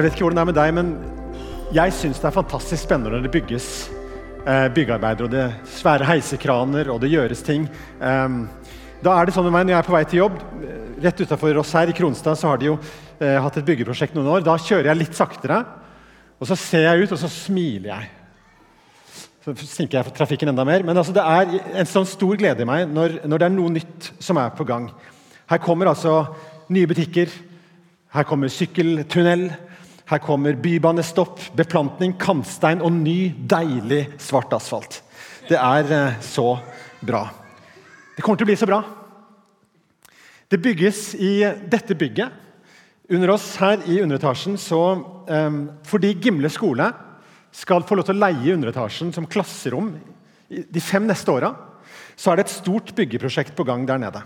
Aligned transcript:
Jeg 0.00 0.06
vet 0.06 0.14
ikke 0.16 0.30
hvordan 0.30 0.38
det 0.38 0.40
er 0.40 0.48
med 0.48 0.56
deg, 0.56 0.70
men 0.72 1.72
jeg 1.76 1.92
syns 1.92 2.20
det 2.22 2.28
er 2.30 2.32
fantastisk 2.32 2.86
spennende 2.86 3.18
når 3.18 3.26
det 3.26 3.32
bygges 3.34 3.64
eh, 4.48 4.70
byggearbeider, 4.72 5.26
og 5.26 5.34
det 5.34 5.42
svære 5.68 6.06
heisekraner, 6.08 6.88
og 6.88 7.02
det 7.02 7.10
gjøres 7.12 7.44
ting. 7.44 7.66
Um, 8.00 8.46
da 9.04 9.18
er 9.18 9.28
det 9.28 9.34
sånn 9.36 9.44
med 9.50 9.52
meg 9.58 9.66
Når 9.66 9.74
jeg 9.74 9.78
er 9.82 9.88
på 9.90 9.92
vei 9.92 10.00
til 10.08 10.22
jobb, 10.22 10.40
eh, 10.64 10.88
rett 11.04 11.20
utafor 11.20 11.60
oss 11.60 11.74
her 11.76 11.92
i 11.92 11.98
Kronstad, 12.00 12.40
så 12.40 12.48
har 12.48 12.64
de 12.64 12.70
jo 12.70 12.78
eh, 12.80 13.36
hatt 13.44 13.60
et 13.60 13.68
byggeprosjekt 13.68 14.16
noen 14.16 14.32
år. 14.38 14.48
Da 14.48 14.56
kjører 14.56 14.88
jeg 14.88 15.02
litt 15.02 15.20
saktere, 15.20 15.60
og 16.40 16.48
så 16.48 16.56
ser 16.64 16.88
jeg 16.88 17.04
ut, 17.04 17.16
og 17.18 17.20
så 17.26 17.34
smiler 17.36 17.92
jeg. 17.92 18.10
Så 19.44 19.58
sinker 19.60 20.00
jeg 20.00 20.08
for 20.08 20.16
trafikken 20.16 20.56
enda 20.56 20.64
mer. 20.64 20.80
Men 20.80 20.96
altså, 20.96 21.12
det 21.12 21.28
er 21.28 21.58
en 21.76 21.92
sånn 21.92 22.08
stor 22.08 22.40
glede 22.40 22.64
i 22.64 22.72
meg 22.72 22.88
når, 22.88 23.20
når 23.28 23.36
det 23.36 23.52
er 23.52 23.58
noe 23.60 23.76
nytt 23.76 24.14
som 24.16 24.40
er 24.40 24.56
på 24.56 24.64
gang. 24.64 24.88
Her 25.52 25.60
kommer 25.60 25.92
altså 25.92 26.22
nye 26.72 26.88
butikker. 26.88 27.42
Her 28.16 28.24
kommer 28.24 28.48
sykkeltunnel. 28.48 29.50
Her 30.10 30.18
kommer 30.18 30.56
bybanestopp, 30.58 31.38
beplantning, 31.54 32.16
kantstein 32.18 32.80
og 32.82 32.90
ny, 32.96 33.30
deilig 33.30 34.08
svart 34.18 34.50
asfalt. 34.56 34.96
Det 35.46 35.54
er 35.54 35.92
eh, 35.94 36.16
så 36.26 36.56
bra. 37.06 37.28
Det 38.16 38.24
kommer 38.24 38.40
til 38.40 38.48
å 38.48 38.50
bli 38.50 38.56
så 38.58 38.66
bra. 38.66 38.80
Det 40.50 40.58
bygges 40.58 41.12
i 41.14 41.34
dette 41.70 41.94
bygget. 41.94 42.34
Under 43.14 43.36
oss 43.36 43.46
her 43.62 43.86
i 43.90 44.00
underetasjen 44.02 44.58
så 44.58 44.80
um, 45.26 45.62
Fordi 45.86 46.12
Gimle 46.22 46.50
skole 46.50 46.90
skal 47.54 47.86
få 47.86 47.98
lov 47.98 48.06
til 48.06 48.18
å 48.18 48.22
leie 48.22 48.54
underetasjen 48.54 49.10
som 49.14 49.26
klasserom 49.30 49.92
de 50.50 50.82
fem 50.82 51.06
neste 51.06 51.30
åra, 51.30 51.52
så 52.18 52.30
er 52.30 52.38
det 52.38 52.48
et 52.48 52.58
stort 52.58 52.90
byggeprosjekt 52.98 53.54
på 53.58 53.66
gang 53.66 53.86
der 53.86 54.02
nede. 54.02 54.22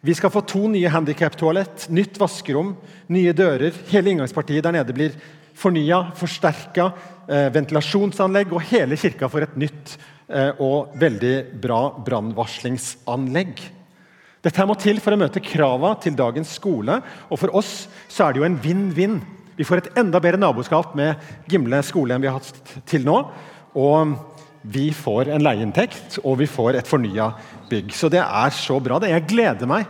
Vi 0.00 0.14
skal 0.16 0.32
få 0.32 0.40
to 0.48 0.62
nye 0.72 0.88
handikaptoalett, 0.88 1.90
nytt 1.92 2.16
vaskerom, 2.16 2.72
nye 3.12 3.34
dører. 3.36 3.74
Hele 3.90 4.14
inngangspartiet 4.14 4.64
der 4.64 4.72
nede 4.72 4.94
blir 4.96 5.12
fornya, 5.60 6.06
forsterka. 6.16 6.86
Eh, 7.28 7.50
ventilasjonsanlegg, 7.52 8.54
og 8.56 8.64
hele 8.70 8.96
kirka 8.96 9.28
får 9.28 9.44
et 9.44 9.58
nytt 9.60 9.92
eh, 10.32 10.56
og 10.56 10.96
veldig 10.98 11.34
bra 11.60 11.82
brannvarslingsanlegg. 12.06 13.60
Dette 14.40 14.64
må 14.64 14.78
til 14.80 15.02
for 15.04 15.12
å 15.12 15.20
møte 15.20 15.44
krava 15.44 15.92
til 16.00 16.16
dagens 16.16 16.56
skole, 16.56 16.96
og 17.28 17.42
for 17.42 17.52
oss 17.60 17.74
så 18.08 18.24
er 18.24 18.32
det 18.32 18.40
jo 18.40 18.48
en 18.48 18.58
vinn-vinn. 18.64 19.20
Vi 19.60 19.68
får 19.68 19.82
et 19.82 20.00
enda 20.00 20.16
bedre 20.24 20.40
naboskap 20.40 20.96
med 20.96 21.20
Gimle 21.52 21.82
skole 21.84 22.16
enn 22.16 22.24
vi 22.24 22.32
har 22.32 22.40
hatt 22.40 22.76
til 22.88 23.04
nå. 23.04 23.20
Og 23.76 24.16
vi 24.62 24.90
får 24.92 25.30
en 25.32 25.44
leieinntekt, 25.44 26.18
og 26.24 26.40
vi 26.42 26.48
får 26.50 26.80
et 26.80 26.88
fornya 26.88 27.30
bygg. 27.70 27.94
Så 27.96 28.10
det 28.12 28.20
er 28.20 28.52
så 28.54 28.76
bra. 28.80 28.98
det. 28.98 29.10
Jeg 29.14 29.28
gleder 29.30 29.70
meg. 29.70 29.88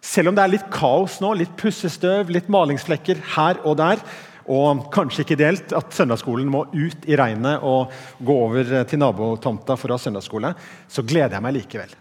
Selv 0.00 0.30
om 0.30 0.34
det 0.36 0.42
er 0.42 0.54
litt 0.54 0.70
kaos 0.72 1.20
nå, 1.20 1.34
litt 1.36 1.52
pussestøv, 1.60 2.30
litt 2.32 2.48
malingsflekker 2.48 3.20
her 3.36 3.60
og 3.68 3.76
der, 3.78 4.02
og 4.50 4.86
kanskje 4.94 5.22
ikke 5.22 5.36
ideelt 5.36 5.74
at 5.76 5.92
søndagsskolen 5.94 6.48
må 6.50 6.64
ut 6.72 7.04
i 7.06 7.16
regnet 7.18 7.62
og 7.62 7.92
gå 8.18 8.36
over 8.46 8.72
til 8.88 8.98
nabotomta 9.02 9.76
for 9.78 9.92
å 9.92 9.98
ha 9.98 10.02
søndagsskole, 10.02 10.54
så 10.88 11.04
gleder 11.06 11.36
jeg 11.36 11.44
meg 11.44 11.58
likevel. 11.58 11.92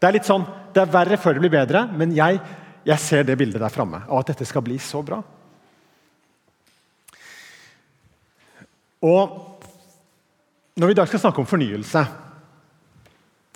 Det 0.00 0.08
er 0.08 0.16
litt 0.16 0.28
sånn, 0.28 0.44
det 0.74 0.82
er 0.82 0.92
verre 0.92 1.20
før 1.20 1.36
det 1.36 1.44
blir 1.44 1.54
bedre, 1.54 1.84
men 1.94 2.12
jeg, 2.16 2.40
jeg 2.88 3.00
ser 3.00 3.24
det 3.28 3.38
bildet 3.40 3.62
der 3.62 3.72
framme 3.72 4.02
av 4.08 4.20
at 4.20 4.34
dette 4.34 4.48
skal 4.48 4.64
bli 4.66 4.76
så 4.82 5.00
bra. 5.06 5.22
Og 9.06 9.49
når 10.76 10.86
vi 10.86 10.94
i 10.94 10.98
dag 11.00 11.08
skal 11.08 11.22
snakke 11.22 11.42
om 11.42 11.48
fornyelse 11.48 12.04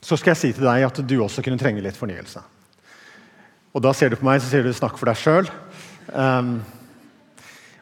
så 0.04 0.18
skal 0.20 0.34
jeg 0.34 0.40
si 0.40 0.52
til 0.52 0.66
deg 0.66 0.84
at 0.84 1.00
du 1.00 1.16
også 1.24 1.42
kunne 1.44 1.60
trenge 1.60 1.82
litt 1.84 1.96
fornyelse. 1.96 2.42
Og 3.74 3.82
da 3.82 3.92
ser 3.96 4.12
du 4.12 4.18
på 4.20 4.26
meg, 4.28 4.42
så 4.42 4.50
sier 4.50 4.62
du 4.62 4.72
'snakk 4.72 4.98
for 5.00 5.08
deg 5.08 5.16
sjøl'. 5.16 5.48
Um, 6.12 6.60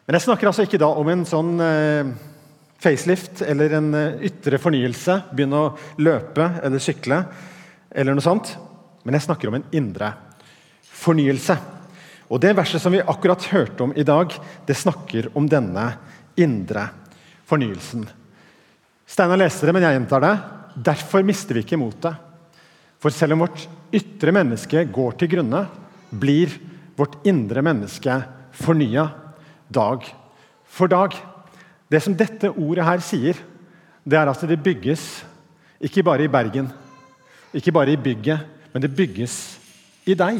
men 0.07 0.15
jeg 0.15 0.25
snakker 0.25 0.47
altså 0.47 0.63
ikke 0.63 0.79
da 0.79 0.87
om 0.87 1.09
en 1.09 1.25
sånn 1.25 1.59
uh, 1.59 2.13
facelift 2.79 3.41
eller 3.41 3.75
en 3.77 3.93
uh, 3.93 4.23
ytre 4.23 4.57
fornyelse. 4.57 5.19
Begynne 5.35 5.59
å 5.59 5.75
løpe 5.99 6.47
eller 6.63 6.79
sykle 6.79 7.25
eller 7.91 8.15
noe 8.15 8.23
sånt. 8.23 8.55
Men 9.03 9.19
jeg 9.19 9.27
snakker 9.27 9.51
om 9.51 9.59
en 9.59 9.69
indre 9.71 10.13
fornyelse. 10.81 11.57
Og 12.31 12.39
Det 12.39 12.55
verset 12.55 12.81
som 12.81 12.91
vi 12.91 13.03
akkurat 13.03 13.51
hørte 13.51 13.83
om 13.83 13.93
i 13.95 14.03
dag, 14.03 14.31
det 14.65 14.79
snakker 14.79 15.29
om 15.35 15.45
denne 15.45 15.97
indre 16.39 16.89
fornyelsen. 17.45 18.07
Steinar 19.07 19.39
leste 19.39 19.67
det, 19.67 19.73
men 19.75 19.85
jeg 19.85 19.97
gjentar 19.97 20.23
det. 20.23 20.33
Derfor 20.91 21.25
mister 21.25 21.57
vi 21.57 21.63
ikke 21.65 21.79
motet. 21.79 22.15
For 23.03 23.13
selv 23.13 23.35
om 23.35 23.43
vårt 23.43 23.65
ytre 23.93 24.31
menneske 24.35 24.85
går 24.95 25.17
til 25.19 25.33
grunne, 25.35 25.65
blir 26.09 26.53
vårt 26.97 27.19
indre 27.27 27.63
menneske 27.65 28.15
fornya 28.55 29.09
dag 29.73 30.05
for 30.69 30.91
dag. 30.91 31.15
Det 31.89 32.01
som 32.01 32.15
dette 32.17 32.51
ordet 32.53 32.85
her 32.87 33.03
sier, 33.05 33.37
det 34.03 34.17
er 34.19 34.29
at 34.29 34.47
det 34.47 34.61
bygges 34.63 35.03
ikke 35.83 36.03
bare 36.05 36.25
i 36.25 36.31
Bergen, 36.31 36.69
ikke 37.53 37.73
bare 37.75 37.93
i 37.93 37.99
bygget, 37.99 38.39
men 38.73 38.81
det 38.81 38.95
bygges 38.95 39.35
i 40.07 40.15
deg. 40.17 40.39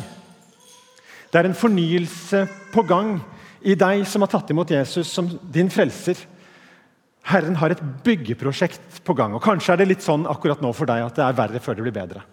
Det 1.30 1.40
er 1.40 1.50
en 1.50 1.58
fornyelse 1.58 2.46
på 2.74 2.84
gang 2.88 3.18
i 3.64 3.76
deg 3.80 4.04
som 4.08 4.24
har 4.24 4.32
tatt 4.32 4.52
imot 4.54 4.72
Jesus 4.72 5.12
som 5.12 5.28
din 5.52 5.72
frelser. 5.74 6.18
Herren 7.32 7.56
har 7.56 7.72
et 7.72 7.84
byggeprosjekt 8.04 9.00
på 9.06 9.16
gang. 9.16 9.34
og 9.36 9.44
Kanskje 9.44 9.74
er 9.74 9.80
det 9.82 9.90
litt 9.94 10.04
sånn 10.04 10.28
akkurat 10.28 10.62
nå 10.62 10.74
for 10.76 10.90
deg 10.90 11.06
at 11.06 11.16
det 11.16 11.24
er 11.24 11.38
verre 11.38 11.62
før 11.64 11.78
det 11.78 11.86
blir 11.86 11.96
bedre. 11.96 12.24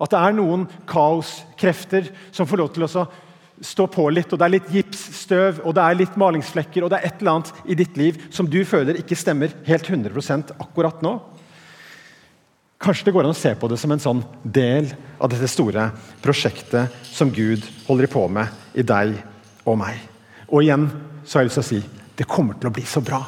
At 0.00 0.12
det 0.12 0.20
er 0.20 0.36
noen 0.36 0.66
kaoskrefter 0.88 2.08
som 2.32 2.48
får 2.48 2.60
lov 2.60 2.70
til 2.74 2.86
å 2.86 3.06
stå 3.60 3.86
på 3.92 4.06
litt, 4.08 4.30
og 4.32 4.40
det 4.40 4.46
er 4.46 4.54
litt 4.54 4.70
gipsstøv 4.72 5.58
og 5.68 5.74
det 5.76 5.84
er 5.84 5.98
litt 5.98 6.14
malingsflekker 6.20 6.84
og 6.84 6.92
det 6.92 7.00
er 7.00 7.10
et 7.10 7.20
eller 7.20 7.34
annet 7.34 7.50
i 7.68 7.76
ditt 7.76 7.98
liv 8.00 8.20
som 8.32 8.48
du 8.48 8.62
føler 8.64 8.96
ikke 9.00 9.18
stemmer 9.18 9.52
helt 9.66 9.88
100 9.88 10.54
akkurat 10.56 11.02
nå. 11.04 11.18
Kanskje 12.80 13.10
det 13.10 13.12
går 13.12 13.28
an 13.28 13.34
å 13.34 13.36
se 13.36 13.52
på 13.60 13.68
det 13.68 13.76
som 13.76 13.92
en 13.92 14.00
sånn 14.00 14.22
del 14.40 14.88
av 15.20 15.28
dette 15.28 15.48
store 15.52 15.90
prosjektet 16.24 16.96
som 17.12 17.32
Gud 17.32 17.66
holder 17.88 18.08
på 18.08 18.24
med 18.32 18.48
i 18.72 18.84
deg 18.84 19.18
og 19.68 19.76
meg. 19.82 20.00
Og 20.48 20.64
igjen 20.64 20.88
så 21.24 21.38
har 21.38 21.44
jeg 21.44 21.50
lyst 21.50 21.60
til 21.60 21.66
å 21.66 21.70
si 21.74 21.82
det 22.16 22.28
kommer 22.28 22.56
til 22.56 22.72
å 22.72 22.74
bli 22.74 22.86
så 22.88 23.04
bra. 23.04 23.20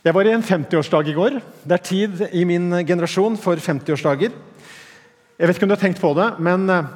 Jeg 0.00 0.16
var 0.16 0.24
i 0.24 0.32
en 0.32 0.44
50-årsdag 0.44 1.10
i 1.10 1.12
går. 1.12 1.34
Det 1.68 1.76
er 1.76 1.84
tid 1.84 2.22
i 2.32 2.46
min 2.48 2.72
generasjon 2.88 3.34
for 3.36 3.60
50-årsdager. 3.60 4.32
Jeg 5.36 5.48
vet 5.48 5.58
ikke 5.58 5.66
om 5.66 5.72
du 5.72 5.74
har 5.76 5.82
tenkt 5.82 6.00
på 6.00 6.12
det, 6.16 6.28
men 6.40 6.64
eh, 6.72 6.88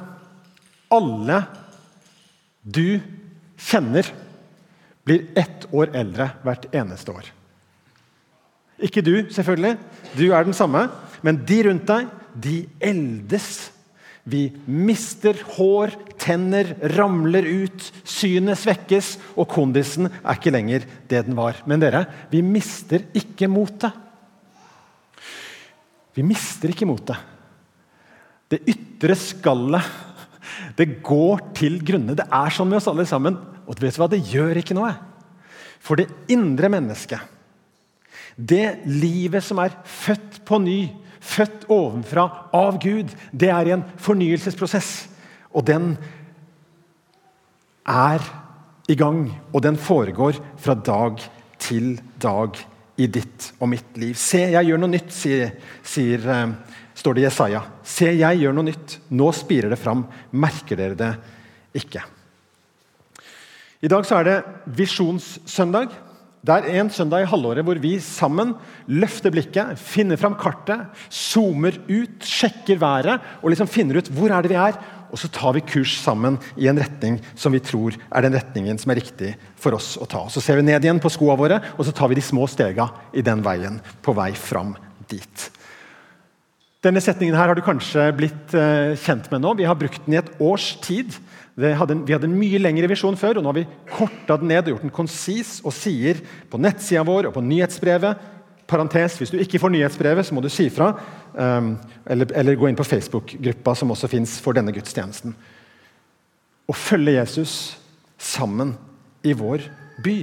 alle 0.89 1.37
du 2.65 2.97
kjenner, 3.61 4.09
blir 5.05 5.27
ett 5.37 5.67
år 5.69 5.91
eldre 5.93 6.31
hvert 6.41 6.65
eneste 6.73 7.13
år. 7.13 7.29
Ikke 8.81 9.05
du, 9.05 9.29
selvfølgelig. 9.29 9.75
Du 10.17 10.25
er 10.33 10.47
den 10.47 10.57
samme. 10.57 10.87
Men 11.21 11.43
de 11.45 11.59
rundt 11.67 11.85
deg, 11.85 12.09
de 12.33 12.55
eldes 12.81 13.67
vi 14.25 14.47
mister 14.65 15.37
hår, 15.55 15.93
tenner 16.17 16.71
ramler 16.95 17.45
ut, 17.45 17.91
synet 18.07 18.57
svekkes, 18.57 19.11
og 19.37 19.45
kondisen 19.53 20.09
er 20.09 20.39
ikke 20.39 20.53
lenger 20.55 20.87
det 21.11 21.21
den 21.27 21.37
var. 21.37 21.59
Men 21.69 21.83
dere, 21.83 22.07
vi 22.31 22.41
mister 22.41 23.05
ikke 23.13 23.49
motet. 23.51 23.93
Vi 26.15 26.25
mister 26.25 26.73
ikke 26.73 26.87
motet. 26.89 27.21
Det 28.49 28.63
ytre 28.71 29.17
skallet 29.19 29.93
det 30.77 31.03
går 31.05 31.41
til 31.57 31.77
grunne. 31.85 32.15
Det 32.17 32.25
er 32.25 32.53
sånn 32.53 32.69
med 32.71 32.79
oss 32.79 32.89
alle 32.89 33.05
sammen. 33.09 33.37
Og 33.65 33.77
vet 33.77 33.95
du 33.95 34.01
hva? 34.01 34.09
det 34.09 34.23
gjør 34.31 34.57
ikke 34.61 34.77
noe. 34.77 34.93
For 35.85 35.99
det 35.99 36.09
indre 36.33 36.69
mennesket, 36.73 37.21
det 38.35 38.81
livet 38.89 39.45
som 39.45 39.61
er 39.61 39.75
født 39.85 40.41
på 40.47 40.57
ny, 40.63 40.79
født 41.25 41.65
ovenfra 41.73 42.25
av 42.55 42.79
Gud. 42.83 43.11
Det 43.31 43.49
er 43.51 43.73
en 43.73 43.85
fornyelsesprosess. 44.01 45.07
Og 45.55 45.65
den 45.67 45.93
er 47.85 48.23
i 48.89 48.95
gang, 48.97 49.27
og 49.53 49.63
den 49.65 49.77
foregår 49.81 50.37
fra 50.61 50.75
dag 50.77 51.21
til 51.61 51.95
dag 52.21 52.57
i 53.01 53.07
ditt 53.11 53.51
og 53.59 53.69
mitt 53.71 53.97
liv. 53.99 54.15
Se, 54.19 54.43
jeg 54.53 54.69
gjør 54.69 54.81
noe 54.81 54.93
nytt, 54.93 55.11
sier, 55.13 55.55
sier, 55.83 56.25
uh, 56.29 56.81
står 56.95 57.17
det 57.17 57.23
i 57.23 57.27
Jesaja. 57.27 57.63
Se, 57.83 58.11
jeg 58.13 58.41
gjør 58.41 58.55
noe 58.55 58.69
nytt. 58.69 58.99
Nå 59.17 59.31
spirer 59.35 59.73
det 59.73 59.81
fram. 59.81 60.05
Merker 60.37 60.79
dere 60.79 60.99
det 60.99 61.11
ikke? 61.81 62.05
I 63.83 63.91
dag 63.91 64.05
så 64.07 64.21
er 64.21 64.29
det 64.29 64.37
visjonssøndag. 64.77 65.91
Det 66.45 66.53
er 66.53 66.75
en 66.77 66.91
søndag 66.93 67.23
i 67.23 67.29
halvåret 67.29 67.65
hvor 67.65 67.79
vi 67.81 67.95
sammen 68.03 68.51
løfter 68.85 69.33
blikket, 69.33 69.79
finner 69.81 70.19
fram 70.19 70.35
kartet, 70.37 70.91
zoomer 71.09 71.79
ut, 71.87 72.21
sjekker 72.21 72.77
været 72.77 73.23
og 73.41 73.49
liksom 73.49 73.69
finner 73.71 73.97
ut 73.97 74.11
hvor 74.13 74.29
er 74.29 74.45
det 74.45 74.51
vi 74.53 74.59
er. 74.61 74.77
Og 75.09 75.17
så 75.21 75.29
tar 75.33 75.55
vi 75.55 75.63
kurs 75.65 75.95
sammen 76.03 76.37
i 76.59 76.67
en 76.69 76.77
retning 76.81 77.17
som 77.39 77.53
vi 77.55 77.63
tror 77.65 77.95
er 77.97 78.25
den 78.25 78.35
retningen 78.35 78.77
som 78.81 78.93
er 78.93 78.99
riktig 78.99 79.31
for 79.61 79.77
oss 79.77 79.95
å 79.97 80.05
ta. 80.09 80.25
Så 80.29 80.43
ser 80.43 80.59
vi 80.59 80.67
ned 80.67 80.85
igjen 80.85 81.01
på 81.01 81.09
skoene 81.13 81.39
våre, 81.39 81.59
og 81.79 81.87
så 81.87 81.93
tar 81.95 82.11
vi 82.11 82.19
de 82.19 82.25
små 82.25 82.45
stega 82.51 82.91
i 83.15 83.25
den 83.25 83.41
veien 83.45 83.79
på 84.05 84.13
vei 84.17 84.31
fram 84.37 84.75
dit. 85.09 85.49
Denne 86.85 87.01
setningen 87.01 87.37
her 87.37 87.49
har 87.49 87.57
du 87.57 87.65
kanskje 87.65 88.11
blitt 88.13 88.53
uh, 88.53 88.93
kjent 89.01 89.31
med 89.31 89.41
nå. 89.41 89.55
Vi 89.57 89.65
har 89.65 89.77
brukt 89.79 90.03
den 90.05 90.13
i 90.13 90.21
et 90.21 90.29
års 90.43 90.75
tid. 90.85 91.15
Hadde 91.55 91.95
en, 91.95 92.01
vi 92.03 92.11
hadde 92.11 92.27
en 92.27 92.35
mye 92.35 92.59
lengre 92.59 92.89
visjon 92.91 93.15
før, 93.15 93.39
og 93.39 93.45
nå 93.45 93.51
har 93.53 93.57
vi 93.61 93.67
korta 93.93 94.35
den 94.41 94.49
ned 94.51 94.65
og 94.65 94.73
gjort 94.73 94.87
den 94.89 94.95
konsis 94.95 95.61
og 95.63 95.71
sier 95.75 96.19
på 96.51 96.59
nettsida 96.59 97.05
vår 97.07 97.29
og 97.29 97.37
på 97.37 97.43
nyhetsbrevet 97.45 98.31
parentes, 98.67 99.17
Hvis 99.17 99.29
du 99.29 99.37
ikke 99.37 99.59
får 99.59 99.69
nyhetsbrevet, 99.69 100.25
så 100.25 100.33
må 100.33 100.41
du 100.41 100.49
si 100.49 100.69
fra. 100.69 100.95
Um, 101.33 101.77
eller, 102.05 102.31
eller, 102.33 102.55
gå 102.55 102.67
inn 102.67 102.75
på 102.75 102.83
Facebook-gruppa 102.83 103.75
som 103.75 103.91
også 103.91 104.09
fins 104.09 104.39
for 104.41 104.57
denne 104.57 104.73
gudstjenesten. 104.73 105.35
Å 106.65 106.73
følge 106.73 107.19
Jesus 107.19 107.77
sammen 108.17 108.73
i 109.23 109.33
vår 109.37 109.67
by. 110.03 110.17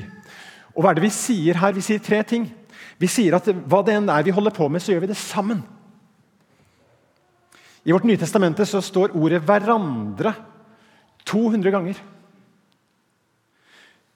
Og 0.74 0.82
hva 0.82 0.90
er 0.90 0.98
det 0.98 1.06
vi 1.06 1.14
sier 1.14 1.60
her? 1.60 1.72
Vi 1.76 1.84
sier 1.84 2.02
tre 2.02 2.22
ting. 2.26 2.48
Vi 2.98 3.10
sier 3.10 3.36
at 3.38 3.46
hva 3.46 3.82
det 3.86 3.94
enn 3.94 4.10
er 4.10 4.26
vi 4.26 4.34
holder 4.34 4.54
på 4.54 4.68
med, 4.68 4.82
så 4.82 4.92
gjør 4.92 5.06
vi 5.06 5.12
det 5.12 5.20
sammen. 5.20 5.62
I 7.86 7.94
vårt 7.94 8.06
Nye 8.06 8.18
Testamente 8.18 8.66
så 8.66 8.82
står 8.82 9.14
ordet 9.18 9.42
'hverandre' 9.42 10.34
200 11.32 11.74
ganger. 11.74 11.98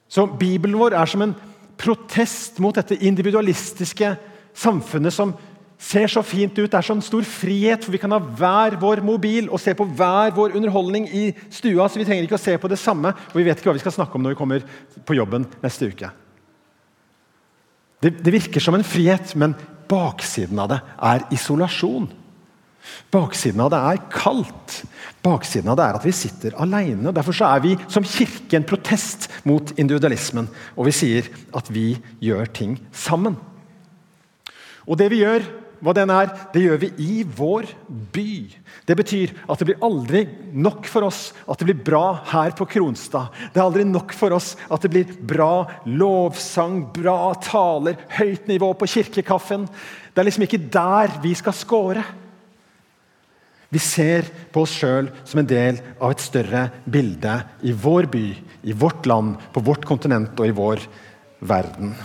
Så 0.09 0.27
Bibelen 0.39 0.79
vår 0.79 0.95
er 0.95 1.11
som 1.11 1.25
en 1.25 1.35
protest 1.81 2.61
mot 2.63 2.77
dette 2.77 2.97
individualistiske 3.05 4.15
samfunnet 4.57 5.13
som 5.13 5.35
ser 5.77 6.09
så 6.09 6.23
fint 6.25 6.57
ut. 6.57 6.71
Det 6.71 6.79
er 6.79 6.87
sånn 6.87 7.05
stor 7.05 7.25
frihet, 7.29 7.85
for 7.85 7.93
vi 7.93 8.01
kan 8.01 8.15
ha 8.15 8.21
hver 8.21 8.79
vår 8.81 9.03
mobil 9.05 9.51
og 9.51 9.61
se 9.61 9.75
på 9.77 9.87
hver 9.99 10.33
vår 10.37 10.57
underholdning 10.57 11.09
i 11.09 11.27
stua. 11.53 11.89
så 11.89 12.01
vi 12.01 12.07
trenger 12.09 12.25
ikke 12.25 12.39
å 12.39 12.47
se 12.47 12.57
på 12.59 12.71
det 12.73 12.81
samme, 12.81 13.13
og 13.13 13.37
vi 13.37 13.45
vet 13.45 13.59
ikke 13.59 13.71
hva 13.71 13.77
vi 13.77 13.85
skal 13.85 13.97
snakke 13.99 14.17
om 14.17 14.25
når 14.25 14.37
vi 14.37 14.41
kommer 14.41 14.65
på 15.05 15.19
jobben 15.19 15.47
neste 15.63 15.91
uke. 15.91 16.11
Det, 18.01 18.13
det 18.23 18.33
virker 18.33 18.61
som 18.61 18.77
en 18.77 18.85
frihet, 18.85 19.35
men 19.37 19.57
baksiden 19.89 20.59
av 20.61 20.71
det 20.73 20.81
er 20.97 21.27
isolasjon. 21.33 22.09
Baksiden 23.13 23.63
av 23.65 23.73
det 23.73 23.81
er 23.91 24.05
kaldt. 24.13 24.79
Baksiden 25.25 25.71
av 25.73 25.79
det 25.79 25.89
er 25.89 25.99
at 25.99 26.07
vi 26.07 26.15
sitter 26.15 26.57
alene. 26.63 27.13
Derfor 27.15 27.37
er 27.47 27.63
vi 27.65 27.75
som 27.93 28.07
kirke 28.07 28.59
en 28.59 28.67
protest 28.67 29.29
mot 29.49 29.73
individualismen. 29.77 30.49
Og 30.77 30.89
vi 30.91 30.97
sier 30.97 31.31
at 31.57 31.71
vi 31.73 31.93
gjør 32.23 32.51
ting 32.57 32.79
sammen. 32.95 33.39
Og 34.87 34.99
det 35.01 35.11
vi 35.11 35.25
gjør, 35.25 35.47
hva 35.85 35.93
den 35.97 36.11
er, 36.13 36.31
det 36.55 36.63
gjør 36.65 36.79
vi 36.81 36.89
i 37.05 37.15
vår 37.37 37.69
by. 38.15 38.31
Det 38.89 38.97
betyr 38.97 39.33
at 39.45 39.61
det 39.61 39.69
blir 39.69 39.85
aldri 39.85 40.23
nok 40.57 40.87
for 40.89 41.07
oss 41.09 41.21
at 41.45 41.61
det 41.61 41.69
blir 41.69 41.83
bra 41.85 42.05
her 42.33 42.55
på 42.57 42.69
Kronstad. 42.71 43.29
Det 43.53 43.61
er 43.61 43.67
aldri 43.67 43.85
nok 43.89 44.15
for 44.17 44.37
oss 44.37 44.55
at 44.73 44.87
det 44.87 44.93
blir 44.95 45.17
bra 45.29 45.67
lovsang, 45.85 46.87
bra 46.97 47.35
taler, 47.45 47.99
høyt 48.17 48.49
nivå 48.49 48.73
på 48.79 48.89
kirkekaffen. 48.97 49.67
Det 50.13 50.23
er 50.23 50.31
liksom 50.31 50.47
ikke 50.47 50.65
der 50.73 51.19
vi 51.25 51.35
skal 51.37 51.57
score. 51.57 52.07
Vi 53.73 53.81
ser 53.83 54.29
på 54.55 54.63
oss 54.63 54.75
sjøl 54.79 55.09
som 55.27 55.41
en 55.43 55.49
del 55.51 55.81
av 55.99 56.13
et 56.15 56.23
større 56.23 56.69
bilde 56.85 57.39
i 57.67 57.73
vår 57.75 58.07
by, 58.13 58.27
i 58.63 58.77
vårt 58.77 59.09
land, 59.11 59.35
på 59.53 59.63
vårt 59.67 59.87
kontinent 59.89 60.39
og 60.39 60.47
i 60.47 60.55
vår 60.55 60.85
verden. 61.47 61.97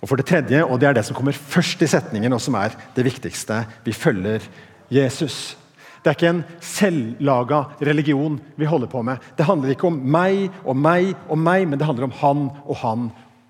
Og 0.00 0.08
for 0.08 0.20
det 0.20 0.26
tredje, 0.28 0.60
og 0.64 0.80
det 0.80 0.88
er 0.88 0.96
det 0.98 1.04
som 1.08 1.16
kommer 1.16 1.36
først 1.36 1.80
i 1.84 1.88
setningen, 1.88 2.32
og 2.36 2.40
som 2.42 2.56
er 2.60 2.74
det 2.96 3.06
viktigste, 3.06 3.62
vi 3.84 3.92
følger 3.96 4.44
Jesus. 4.92 5.56
Det 6.04 6.10
er 6.10 6.18
ikke 6.18 6.32
en 6.34 6.42
selvlaga 6.60 7.62
religion 7.88 8.36
vi 8.60 8.68
holder 8.68 8.90
på 8.92 9.00
med. 9.04 9.20
Det 9.36 9.46
handler 9.48 9.72
ikke 9.72 9.88
om 9.88 9.96
meg 9.96 10.50
og 10.64 10.76
meg 10.76 11.14
og 11.32 11.40
meg, 11.40 11.64
men 11.68 11.80
det 11.80 11.88
handler 11.88 12.10
om 12.10 12.18
han 12.20 12.44
og 12.64 12.76
han 12.82 13.06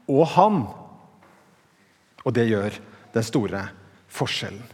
og 0.07 0.27
han. 0.37 0.63
Og 2.23 2.35
det 2.35 2.47
gjør 2.47 2.79
den 3.15 3.27
store 3.27 3.67
forskjellen. 4.15 4.74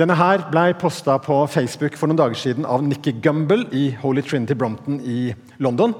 Denne 0.00 0.14
her 0.16 0.46
ble 0.48 0.70
posta 0.80 1.18
på 1.20 1.34
Facebook 1.52 1.92
for 2.00 2.08
noen 2.08 2.16
dager 2.16 2.38
siden 2.40 2.64
av 2.64 2.80
Nikki 2.80 3.12
Gumbel 3.20 3.66
i 3.76 3.90
Holy 4.00 4.22
Trinity 4.24 4.54
Brompton 4.56 4.96
i 5.04 5.34
London. 5.60 5.92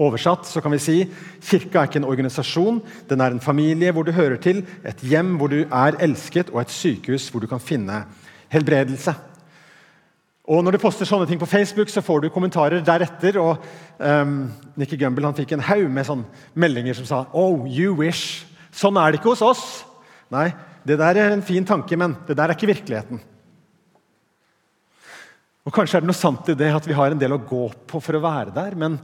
Oversatt 0.00 0.48
så 0.48 0.62
kan 0.64 0.72
vi 0.72 0.78
si 0.80 0.96
kirka 1.44 1.82
er 1.82 1.90
ikke 1.90 2.00
en 2.00 2.08
organisasjon, 2.08 2.80
den 3.10 3.20
er 3.20 3.36
en 3.36 3.44
familie 3.44 3.92
hvor 3.92 4.08
du 4.08 4.14
hører 4.16 4.40
til, 4.40 4.64
et 4.88 5.04
hjem 5.04 5.36
hvor 5.36 5.52
du 5.52 5.66
er 5.66 6.00
elsket, 6.00 6.48
og 6.54 6.62
et 6.62 6.72
sykehus 6.72 7.28
hvor 7.28 7.44
du 7.44 7.50
kan 7.50 7.60
finne 7.60 8.06
helbredelse. 8.54 9.12
Og 10.48 10.64
Når 10.64 10.72
du 10.72 10.80
poster 10.80 11.04
sånne 11.04 11.28
ting 11.28 11.40
på 11.40 11.52
Facebook, 11.52 11.92
så 11.92 12.00
får 12.00 12.24
du 12.24 12.32
kommentarer 12.32 12.80
deretter. 12.80 13.36
og 13.36 13.60
um, 14.00 14.48
Nikki 14.80 14.96
Gumbel 14.96 15.28
fikk 15.36 15.52
en 15.52 15.68
haug 15.68 15.90
med 15.90 16.24
meldinger 16.54 16.94
som 16.94 17.04
sa 17.04 17.24
«Oh, 17.32 17.66
you 17.68 17.92
wish». 17.92 18.46
Sånn 18.72 18.96
er 18.96 19.12
det 19.12 19.20
ikke 19.20 19.36
hos 19.36 19.44
oss. 19.44 19.84
Nei, 20.32 20.54
det 20.84 20.98
der 21.00 21.20
er 21.20 21.32
en 21.32 21.44
fin 21.44 21.64
tanke, 21.64 21.96
men 21.96 22.16
det 22.28 22.36
der 22.36 22.50
er 22.50 22.56
ikke 22.56 22.68
virkeligheten. 22.68 23.22
Og 25.64 25.72
Kanskje 25.72 25.96
er 25.96 26.04
det 26.04 26.10
noe 26.10 26.18
sant 26.18 26.48
i 26.52 26.56
det 26.58 26.68
at 26.76 26.86
vi 26.86 26.96
har 26.96 27.14
en 27.14 27.20
del 27.20 27.32
å 27.32 27.40
gå 27.40 27.66
på 27.88 28.00
for 28.04 28.18
å 28.18 28.24
være 28.24 28.52
der. 28.52 28.76
Men 28.76 28.98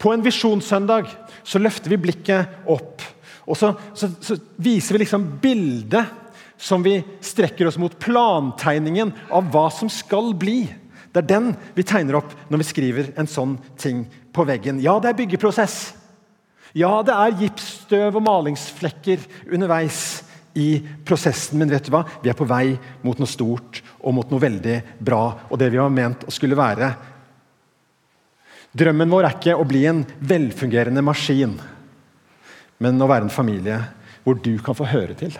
på 0.00 0.10
en 0.10 0.24
visjonssøndag 0.24 1.12
så 1.46 1.62
løfter 1.62 1.94
vi 1.94 2.00
blikket 2.08 2.66
opp. 2.70 3.04
Og 3.46 3.58
så, 3.58 3.70
så, 3.94 4.10
så 4.18 4.38
viser 4.58 4.96
vi 4.96 5.04
liksom 5.04 5.28
bildet 5.42 6.10
som 6.58 6.82
vi 6.82 6.96
strekker 7.22 7.68
oss 7.70 7.78
mot. 7.78 7.94
Plantegningen 8.02 9.12
av 9.30 9.52
hva 9.54 9.68
som 9.70 9.90
skal 9.92 10.32
bli. 10.38 10.64
Det 11.14 11.22
er 11.22 11.30
den 11.30 11.52
vi 11.76 11.86
tegner 11.86 12.18
opp 12.18 12.34
når 12.50 12.64
vi 12.64 12.70
skriver 12.72 13.12
en 13.20 13.30
sånn 13.30 13.54
ting 13.78 14.02
på 14.34 14.46
veggen. 14.48 14.82
Ja, 14.82 14.96
det 14.98 15.12
er 15.12 15.20
byggeprosess. 15.22 15.92
Ja, 16.74 16.96
det 17.06 17.14
er 17.14 17.36
gipsstøv 17.38 18.18
og 18.18 18.24
malingsflekker 18.26 19.22
underveis 19.46 20.24
i 20.54 20.78
prosessen, 21.06 21.58
men 21.58 21.72
vet 21.72 21.88
du 21.88 21.92
hva? 21.94 22.04
vi 22.22 22.30
er 22.30 22.38
på 22.38 22.46
vei 22.48 22.76
mot 23.02 23.18
noe 23.18 23.30
stort 23.30 23.80
og 24.00 24.14
mot 24.14 24.30
noe 24.30 24.42
veldig 24.42 24.76
bra. 25.02 25.22
Og 25.50 25.58
det 25.60 25.72
vi 25.72 25.80
var 25.82 25.92
ment 25.92 26.26
å 26.28 26.34
skulle 26.34 26.58
være. 26.58 26.92
Drømmen 28.74 29.10
vår 29.10 29.28
er 29.28 29.36
ikke 29.38 29.56
å 29.58 29.66
bli 29.68 29.84
en 29.86 30.02
velfungerende 30.18 31.02
maskin, 31.06 31.54
men 32.82 33.02
å 33.02 33.10
være 33.10 33.28
en 33.28 33.34
familie 33.34 33.78
hvor 34.24 34.38
du 34.42 34.56
kan 34.62 34.76
få 34.78 34.88
høre 34.90 35.14
til. 35.18 35.34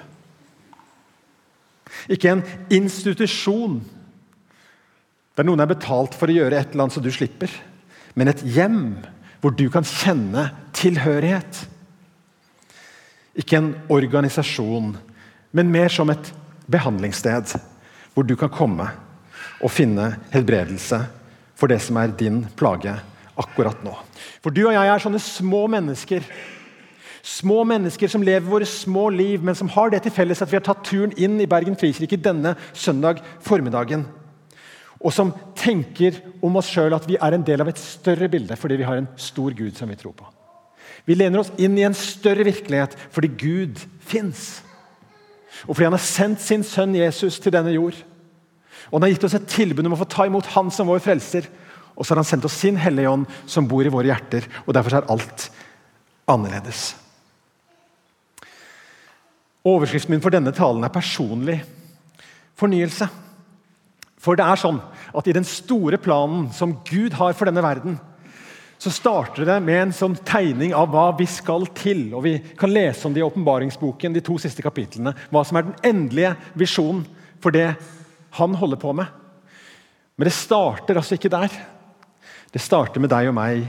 Ikke 2.11 2.35
en 2.35 2.45
institusjon 2.75 3.81
der 5.35 5.47
noen 5.47 5.63
er 5.65 5.71
betalt 5.71 6.15
for 6.15 6.31
å 6.31 6.37
gjøre 6.37 6.61
et 6.61 6.73
eller 6.73 6.87
annet 6.87 6.95
så 6.95 7.03
du 7.03 7.11
slipper, 7.15 7.51
men 8.15 8.31
et 8.31 8.43
hjem 8.55 8.81
hvor 9.43 9.55
du 9.57 9.67
kan 9.73 9.87
kjenne 9.87 10.47
tilhørighet. 10.77 11.65
Ikke 13.35 13.59
en 13.59 13.73
organisasjon, 13.91 14.95
men 15.55 15.73
mer 15.73 15.91
som 15.93 16.11
et 16.11 16.31
behandlingssted 16.71 17.57
hvor 18.15 18.27
du 18.27 18.37
kan 18.39 18.53
komme 18.53 18.87
og 19.61 19.73
finne 19.73 20.15
helbredelse 20.33 21.01
for 21.59 21.71
det 21.71 21.81
som 21.83 21.99
er 21.99 22.15
din 22.19 22.43
plage 22.59 22.95
akkurat 23.41 23.81
nå. 23.87 23.95
For 24.43 24.55
du 24.55 24.65
og 24.67 24.75
jeg 24.75 24.91
er 24.91 25.03
sånne 25.03 25.23
små 25.23 25.65
mennesker. 25.71 26.27
Små 27.25 27.63
mennesker 27.67 28.11
som 28.13 28.23
lever 28.23 28.47
våre 28.47 28.69
små 28.69 29.09
liv, 29.15 29.43
men 29.43 29.57
som 29.57 29.71
har 29.73 29.91
det 29.91 30.03
til 30.05 30.15
felles 30.15 30.43
at 30.45 30.51
vi 30.51 30.59
har 30.59 30.67
tatt 30.67 30.85
turen 30.85 31.15
inn 31.17 31.39
i 31.41 31.49
Bergen 31.51 31.79
Frikirke 31.81 32.21
denne 32.21 32.55
søndag 32.77 33.23
formiddagen. 33.43 34.05
Og 35.01 35.13
som 35.13 35.33
tenker 35.59 36.21
om 36.45 36.61
oss 36.61 36.71
sjøl 36.71 36.95
at 36.97 37.09
vi 37.09 37.19
er 37.21 37.37
en 37.37 37.45
del 37.45 37.65
av 37.65 37.73
et 37.73 37.81
større 37.81 38.29
bilde 38.31 38.57
fordi 38.61 38.79
vi 38.81 38.89
har 38.89 39.01
en 39.01 39.11
stor 39.21 39.57
Gud 39.57 39.75
som 39.77 39.91
vi 39.91 39.99
tror 40.01 40.15
på. 40.17 40.29
Vi 41.05 41.17
lener 41.17 41.43
oss 41.43 41.53
inn 41.61 41.77
i 41.79 41.85
en 41.85 41.97
større 41.97 42.47
virkelighet 42.47 42.97
fordi 43.13 43.31
Gud 43.41 43.83
fins. 44.05 44.63
Og 45.65 45.75
fordi 45.75 45.89
han 45.89 45.97
har 45.97 46.05
sendt 46.05 46.43
sin 46.45 46.65
sønn 46.67 46.97
Jesus 46.97 47.39
til 47.41 47.55
denne 47.55 47.73
jord. 47.75 47.97
Og 48.91 48.99
han 48.99 49.07
har 49.07 49.15
gitt 49.15 49.27
oss 49.29 49.37
et 49.37 49.49
tilbud 49.49 49.87
om 49.87 49.97
å 49.97 50.01
få 50.01 50.09
ta 50.11 50.27
imot 50.29 50.49
han 50.57 50.73
som 50.75 50.89
vår 50.91 51.03
frelser. 51.05 51.49
Og 51.95 52.05
så 52.05 52.13
har 52.13 52.23
han 52.23 52.29
sendt 52.29 52.47
oss 52.49 52.57
sin 52.59 52.79
Hellige 52.81 53.11
Ånd, 53.11 53.29
som 53.47 53.69
bor 53.71 53.87
i 53.87 53.93
våre 53.93 54.11
hjerter. 54.11 54.49
Og 54.67 54.75
derfor 54.77 54.99
er 54.99 55.11
alt 55.13 55.49
annerledes. 56.31 56.95
Overskriften 59.65 60.13
min 60.13 60.25
for 60.25 60.35
denne 60.35 60.53
talen 60.53 60.85
er 60.85 60.93
'personlig 60.93 61.63
fornyelse'. 62.57 63.09
For 64.19 64.37
det 64.37 64.45
er 64.45 64.57
sånn 64.57 64.81
at 65.15 65.27
i 65.29 65.33
den 65.33 65.45
store 65.45 65.99
planen 65.99 66.53
som 66.53 66.79
Gud 66.85 67.13
har 67.13 67.33
for 67.33 67.45
denne 67.45 67.63
verden, 67.63 67.99
så 68.85 68.91
starter 68.93 69.47
det 69.49 69.55
med 69.65 69.79
en 69.81 69.93
sånn 69.97 70.15
tegning 70.29 70.75
av 70.77 70.91
hva 70.93 71.07
vi 71.17 71.25
skal 71.31 71.63
til. 71.73 72.11
og 72.13 72.27
Vi 72.27 72.35
kan 72.61 72.73
lese 72.73 73.07
om 73.09 73.15
det 73.15 73.23
i 73.23 73.25
åpenbaringsboken, 73.25 74.13
de 74.13 74.21
to 74.25 74.37
siste 74.43 74.61
kapitlene. 74.65 75.15
Hva 75.33 75.41
som 75.49 75.57
er 75.57 75.65
den 75.71 75.79
endelige 75.89 76.35
visjonen 76.53 77.01
for 77.41 77.55
det 77.55 77.71
han 78.37 78.57
holder 78.61 78.81
på 78.83 78.93
med. 78.93 79.09
Men 80.19 80.29
det 80.29 80.35
starter 80.37 81.01
altså 81.01 81.17
ikke 81.17 81.33
der. 81.33 81.55
Det 82.53 82.61
starter 82.61 83.01
med 83.01 83.13
deg 83.15 83.31
og 83.31 83.39
meg 83.39 83.65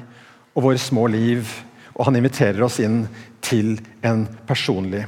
og 0.52 0.68
våre 0.68 0.84
små 0.84 1.08
liv. 1.14 1.48
Og 1.96 2.10
han 2.10 2.20
inviterer 2.20 2.60
oss 2.68 2.82
inn 2.84 3.06
til 3.40 3.78
en 4.04 4.28
personlig 4.50 5.06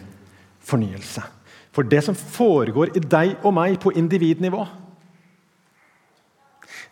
fornyelse. 0.63 1.25
For 1.75 1.83
det 1.83 1.99
som 2.07 2.15
foregår 2.15 2.95
i 2.95 3.03
deg 3.03 3.43
og 3.43 3.57
meg 3.59 3.75
på 3.83 3.91
individnivå, 3.91 4.63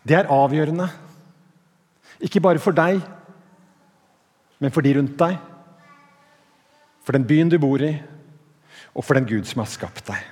det 0.06 0.20
er 0.20 0.30
avgjørende 0.30 0.92
ikke 2.22 2.42
bare 2.44 2.62
for 2.62 2.76
deg, 2.76 3.00
men 4.62 4.72
for 4.72 4.84
de 4.84 4.94
rundt 4.96 5.16
deg. 5.20 5.36
For 7.04 7.16
den 7.16 7.26
byen 7.28 7.50
du 7.52 7.58
bor 7.62 7.82
i, 7.84 7.92
og 8.96 9.04
for 9.04 9.18
den 9.18 9.28
Gud 9.28 9.46
som 9.48 9.62
har 9.62 9.70
skapt 9.70 10.08
deg. 10.08 10.22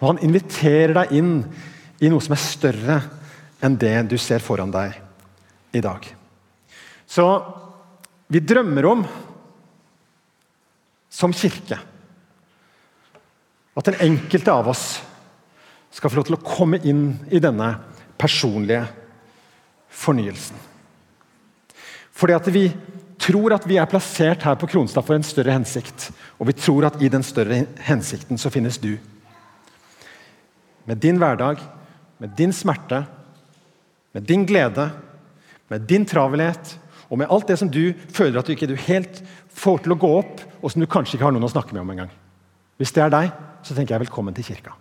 Og 0.00 0.10
han 0.12 0.22
inviterer 0.26 0.94
deg 0.96 1.14
inn 1.18 1.32
i 2.02 2.10
noe 2.10 2.22
som 2.22 2.34
er 2.34 2.42
større 2.42 2.98
enn 3.64 3.78
det 3.78 3.94
du 4.10 4.18
ser 4.20 4.42
foran 4.44 4.72
deg 4.74 4.98
i 5.74 5.82
dag. 5.82 6.04
Så 7.08 7.24
vi 8.28 8.42
drømmer 8.44 8.86
om, 8.90 9.04
som 11.08 11.32
kirke, 11.34 11.78
at 13.78 13.88
den 13.88 14.00
enkelte 14.04 14.52
av 14.52 14.68
oss 14.70 14.84
skal 15.94 16.10
få 16.10 16.18
lov 16.18 16.28
til 16.28 16.36
å 16.36 16.44
komme 16.44 16.80
inn 16.86 17.04
i 17.32 17.40
denne 17.42 17.70
personlige 18.20 18.84
fornyelsen. 19.98 20.56
Fordi 22.18 22.34
at 22.34 22.48
vi 22.54 22.64
tror 23.18 23.54
at 23.54 23.66
vi 23.68 23.78
er 23.78 23.90
plassert 23.90 24.44
her 24.46 24.56
på 24.58 24.68
Kronstad 24.70 25.06
for 25.06 25.18
en 25.18 25.26
større 25.26 25.54
hensikt. 25.54 26.08
Og 26.38 26.48
vi 26.50 26.56
tror 26.58 26.88
at 26.88 26.98
i 27.02 27.10
den 27.10 27.24
større 27.26 27.64
hensikten 27.86 28.38
så 28.38 28.50
finnes 28.54 28.78
du. 28.82 28.94
Med 30.88 31.02
din 31.02 31.18
hverdag, 31.20 31.60
med 32.18 32.34
din 32.38 32.54
smerte, 32.54 33.04
med 34.14 34.26
din 34.26 34.46
glede, 34.48 34.88
med 35.68 35.84
din 35.86 36.06
travelhet 36.08 36.78
og 37.08 37.18
med 37.20 37.30
alt 37.30 37.48
det 37.50 37.58
som 37.60 37.70
du 37.70 37.92
føler 38.14 38.40
at 38.40 38.48
du 38.48 38.54
ikke 38.54 38.70
du 38.70 38.76
helt 38.88 39.22
får 39.58 39.84
til 39.84 39.94
å 39.94 40.00
gå 40.00 40.10
opp, 40.20 40.42
og 40.62 40.70
som 40.70 40.82
du 40.82 40.88
kanskje 40.90 41.16
ikke 41.16 41.26
har 41.28 41.34
noen 41.34 41.46
å 41.48 41.52
snakke 41.52 41.74
med 41.74 41.82
om 41.82 41.94
engang. 41.94 42.10
Hvis 42.78 42.92
det 42.94 43.02
er 43.04 43.14
deg, 43.14 43.32
så 43.66 43.74
tenker 43.74 43.96
jeg 43.96 44.06
velkommen 44.06 44.36
til 44.36 44.46
kirka. 44.46 44.76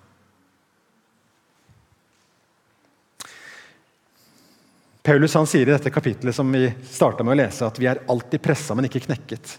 Paulus 5.07 5.37
han 5.39 5.47
sier 5.47 5.69
i 5.69 5.71
dette 5.71 5.87
kapitlet 5.93 6.35
som 6.35 6.49
vi 6.51 6.65
starta 6.83 7.23
med 7.23 7.37
å 7.37 7.39
lese, 7.39 7.63
at 7.63 7.77
vi 7.79 7.87
er 7.87 8.01
alltid 8.11 8.41
pressa, 8.43 8.75
men 8.75 8.89
ikke 8.89 9.05
knekket. 9.05 9.53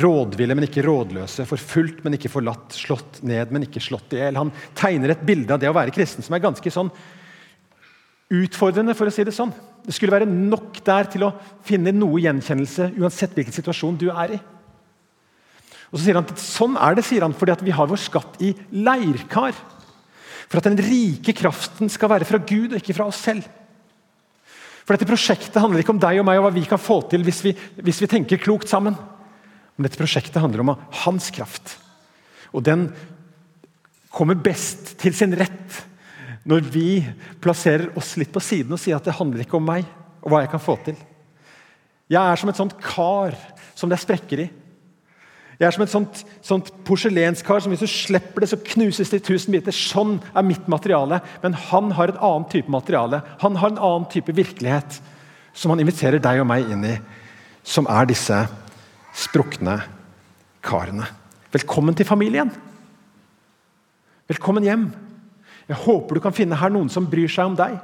Rådville, 0.00 0.56
men 0.56 0.64
ikke 0.64 0.84
rådløse. 0.86 1.44
Forfulgt, 1.44 1.98
men 2.06 2.16
ikke 2.16 2.30
forlatt. 2.32 2.72
Slått 2.72 3.18
ned, 3.20 3.52
men 3.52 3.66
ikke 3.66 3.82
slått 3.84 4.16
i 4.16 4.22
hjel. 4.22 4.38
Han 4.40 4.54
tegner 4.78 5.12
et 5.12 5.26
bilde 5.28 5.52
av 5.52 5.60
det 5.60 5.68
å 5.68 5.76
være 5.76 5.92
kristen 5.92 6.24
som 6.24 6.38
er 6.38 6.44
ganske 6.46 6.72
sånn 6.72 6.88
utfordrende, 8.32 8.96
for 8.96 9.10
å 9.10 9.12
si 9.12 9.28
det 9.28 9.36
sånn. 9.36 9.52
Det 9.84 9.92
skulle 9.98 10.16
være 10.16 10.30
nok 10.30 10.80
der 10.88 11.12
til 11.12 11.28
å 11.28 11.34
finne 11.68 11.92
noe 11.92 12.24
gjenkjennelse 12.24 12.94
uansett 12.96 13.36
hvilken 13.36 13.60
situasjon 13.60 14.00
du 14.00 14.08
er 14.08 14.38
i. 14.38 14.42
Og 15.90 15.98
så 15.98 16.06
sier 16.06 16.16
han 16.16 16.24
at 16.24 16.40
Sånn 16.40 16.80
er 16.80 16.96
det, 16.96 17.04
sier 17.04 17.28
han, 17.28 17.36
fordi 17.36 17.60
vi 17.68 17.76
har 17.76 17.92
vår 17.92 18.06
skatt 18.08 18.40
i 18.40 18.54
leirkar. 18.72 19.52
For 20.48 20.64
at 20.64 20.72
den 20.72 20.80
rike 20.80 21.36
kraften 21.36 21.92
skal 21.92 22.16
være 22.16 22.24
fra 22.24 22.40
Gud 22.40 22.70
og 22.72 22.80
ikke 22.80 22.96
fra 22.96 23.12
oss 23.12 23.20
selv. 23.20 23.44
For 24.84 24.96
dette 24.96 25.08
prosjektet 25.08 25.60
handler 25.60 25.82
ikke 25.82 25.94
om 25.94 26.02
deg 26.02 26.20
og 26.20 26.26
meg 26.26 26.40
og 26.40 26.46
hva 26.46 26.54
vi 26.54 26.64
kan 26.68 26.80
få 26.80 27.00
til 27.10 27.24
hvis 27.26 27.42
vi, 27.44 27.54
hvis 27.84 28.00
vi 28.02 28.08
tenker 28.10 28.40
klokt 28.42 28.70
sammen. 28.70 28.96
Men 29.76 29.86
dette 29.86 30.00
prosjektet 30.00 30.40
handler 30.42 30.64
om 30.64 30.74
hans 31.04 31.30
kraft. 31.34 31.76
Og 32.52 32.64
den 32.66 32.88
kommer 34.10 34.38
best 34.38 34.96
til 35.00 35.14
sin 35.16 35.36
rett 35.38 35.84
når 36.48 36.64
vi 36.72 36.88
plasserer 37.42 37.92
oss 38.00 38.16
litt 38.18 38.32
på 38.32 38.42
siden 38.42 38.74
og 38.74 38.80
sier 38.82 38.98
at 38.98 39.06
det 39.06 39.16
handler 39.18 39.44
ikke 39.44 39.58
om 39.60 39.68
meg 39.68 39.86
og 40.20 40.32
hva 40.32 40.42
jeg 40.42 40.52
kan 40.52 40.62
få 40.62 40.76
til. 40.84 40.96
Jeg 42.10 42.20
er 42.20 42.40
som 42.40 42.50
et 42.50 42.58
sånt 42.58 42.74
kar 42.82 43.36
som 43.78 43.90
det 43.90 43.98
er 43.98 44.02
sprekker 44.02 44.42
i. 44.42 44.48
Jeg 45.60 45.66
er 45.68 45.74
som 45.76 45.82
et 45.84 45.92
sånt, 45.92 46.20
sånt 46.40 46.68
porselenskar 46.88 47.60
som 47.60 47.72
hvis 47.74 47.82
du 47.84 47.90
slipper 47.92 48.40
det, 48.40 48.48
så 48.48 48.56
knuses 48.72 49.10
det 49.12 49.18
i 49.20 49.26
tusen 49.26 49.52
biter. 49.52 49.76
Sånn 49.76 50.14
er 50.32 50.46
mitt 50.46 50.64
materiale. 50.72 51.18
Men 51.42 51.56
han 51.68 51.90
har 51.98 52.08
et 52.08 52.22
annet 52.24 52.48
type 52.54 52.72
materiale. 52.72 53.20
Han 53.42 53.58
har 53.60 53.74
en 53.74 53.82
annen 53.90 54.08
type 54.08 54.32
virkelighet 54.32 54.96
som 55.52 55.74
han 55.74 55.84
inviterer 55.84 56.22
deg 56.22 56.40
og 56.40 56.48
meg 56.48 56.72
inn 56.72 56.88
i. 56.88 56.94
Som 57.60 57.90
er 57.92 58.08
disse 58.08 58.40
sprukne 59.12 59.82
karene. 60.64 61.04
Velkommen 61.52 61.98
til 61.98 62.08
familien. 62.08 62.48
Velkommen 64.32 64.64
hjem. 64.64 64.88
Jeg 65.68 65.82
håper 65.84 66.16
du 66.16 66.24
kan 66.24 66.40
finne 66.40 66.56
her 66.56 66.72
noen 66.72 66.88
som 66.88 67.04
bryr 67.04 67.28
seg 67.28 67.52
om 67.52 67.60
deg. 67.60 67.76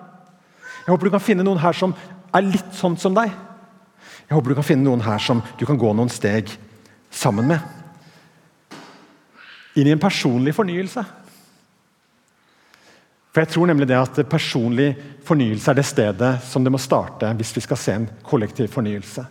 Jeg 0.86 0.94
håper 0.94 1.10
du 1.10 1.12
kan 1.18 1.28
finne 1.28 1.44
noen 1.44 1.60
her 1.60 1.76
som 1.76 1.92
er 2.32 2.48
litt 2.48 2.72
sånn 2.78 2.96
som 2.96 3.12
deg. 3.12 3.36
Jeg 4.30 4.32
håper 4.32 4.54
du 4.54 4.56
kan 4.62 4.72
finne 4.72 4.88
noen 4.88 5.04
her 5.04 5.20
som 5.20 5.44
du 5.60 5.68
kan 5.68 5.76
gå 5.76 5.92
noen 5.92 6.08
steg 6.08 6.56
sammen 7.16 7.48
med. 7.48 7.58
Inn 9.76 9.88
i 9.88 9.94
en 9.94 10.00
personlig 10.00 10.54
fornyelse. 10.56 11.04
For 13.32 13.44
jeg 13.44 13.52
tror 13.52 13.68
nemlig 13.68 13.88
det 13.90 13.98
at 14.00 14.22
Personlig 14.32 14.94
fornyelse 15.26 15.68
er 15.72 15.76
det 15.76 15.84
stedet 15.84 16.30
som 16.48 16.64
det 16.64 16.72
må 16.72 16.80
starte 16.80 17.28
hvis 17.36 17.52
vi 17.56 17.64
skal 17.66 17.80
se 17.80 17.96
en 17.98 18.08
kollektiv 18.24 18.70
fornyelse. 18.72 19.26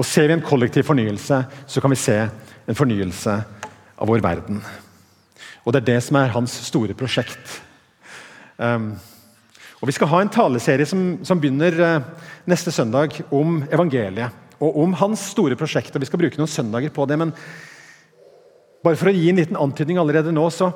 Og 0.00 0.06
Ser 0.08 0.30
vi 0.30 0.38
en 0.38 0.44
kollektiv 0.44 0.86
fornyelse, 0.88 1.42
så 1.66 1.80
kan 1.80 1.92
vi 1.92 2.00
se 2.00 2.16
en 2.16 2.78
fornyelse 2.78 3.34
av 4.00 4.08
vår 4.08 4.22
verden. 4.24 4.62
Og 5.64 5.72
Det 5.72 5.82
er 5.82 5.90
det 5.92 6.00
som 6.06 6.16
er 6.16 6.32
hans 6.32 6.54
store 6.64 6.96
prosjekt. 6.96 7.60
Um, 8.56 8.94
og 9.80 9.88
Vi 9.88 9.92
skal 9.92 10.08
ha 10.08 10.20
en 10.22 10.32
taleserie 10.32 10.86
som, 10.88 11.18
som 11.24 11.40
begynner 11.40 11.76
uh, 11.76 12.02
neste 12.48 12.72
søndag 12.72 13.20
om 13.30 13.60
evangeliet 13.68 14.49
og 14.60 14.78
om 14.82 14.94
hans 15.00 15.30
store 15.32 15.56
prosjekt. 15.58 15.94
og 15.94 16.02
Vi 16.02 16.08
skal 16.08 16.20
bruke 16.20 16.40
noen 16.40 16.50
søndager 16.50 16.92
på 16.94 17.06
det. 17.08 17.18
men 17.18 17.34
bare 18.84 18.96
for 18.96 19.10
å 19.10 19.14
gi 19.14 19.28
en 19.28 19.40
liten 19.40 19.60
antydning 19.60 19.98
allerede 20.00 20.32
nå, 20.32 20.46
så, 20.52 20.70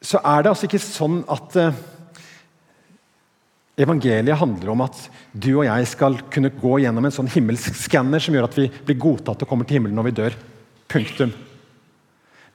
så 0.00 0.20
er 0.20 0.42
det 0.42 0.52
altså 0.52 0.68
ikke 0.68 0.82
sånn 0.82 1.22
at 1.32 1.56
uh, 1.56 1.78
Evangeliet 3.80 4.36
handler 4.36 4.74
om 4.74 4.82
at 4.84 4.98
du 5.32 5.54
og 5.54 5.64
jeg 5.64 5.86
skal 5.88 6.18
kunne 6.32 6.52
gå 6.52 6.74
gjennom 6.82 7.06
en 7.08 7.14
sånn 7.14 7.30
himmelsk 7.32 7.78
skanner 7.86 8.20
som 8.20 8.36
gjør 8.36 8.50
at 8.50 8.58
vi 8.58 8.66
blir 8.68 9.00
godtatt 9.00 9.44
og 9.44 9.48
kommer 9.48 9.64
til 9.64 9.78
himmelen 9.78 9.96
når 9.96 10.10
vi 10.10 10.14
dør. 10.18 10.36
Punktum. 10.92 11.32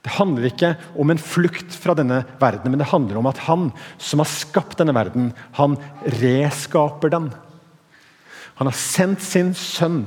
Det 0.06 0.14
handler 0.14 0.46
ikke 0.46 0.70
om 1.02 1.10
en 1.10 1.18
flukt 1.18 1.74
fra 1.74 1.96
denne 1.98 2.20
verden, 2.38 2.70
men 2.70 2.78
det 2.78 2.92
handler 2.92 3.18
om 3.18 3.26
at 3.26 3.42
han 3.48 3.72
som 3.98 4.22
har 4.22 4.30
skapt 4.30 4.78
denne 4.78 4.94
verden, 4.94 5.32
han 5.58 5.74
reskaper 6.20 7.10
den. 7.12 7.32
Han 8.58 8.70
har 8.70 8.76
sendt 8.76 9.22
sin 9.22 9.52
sønn 9.54 10.02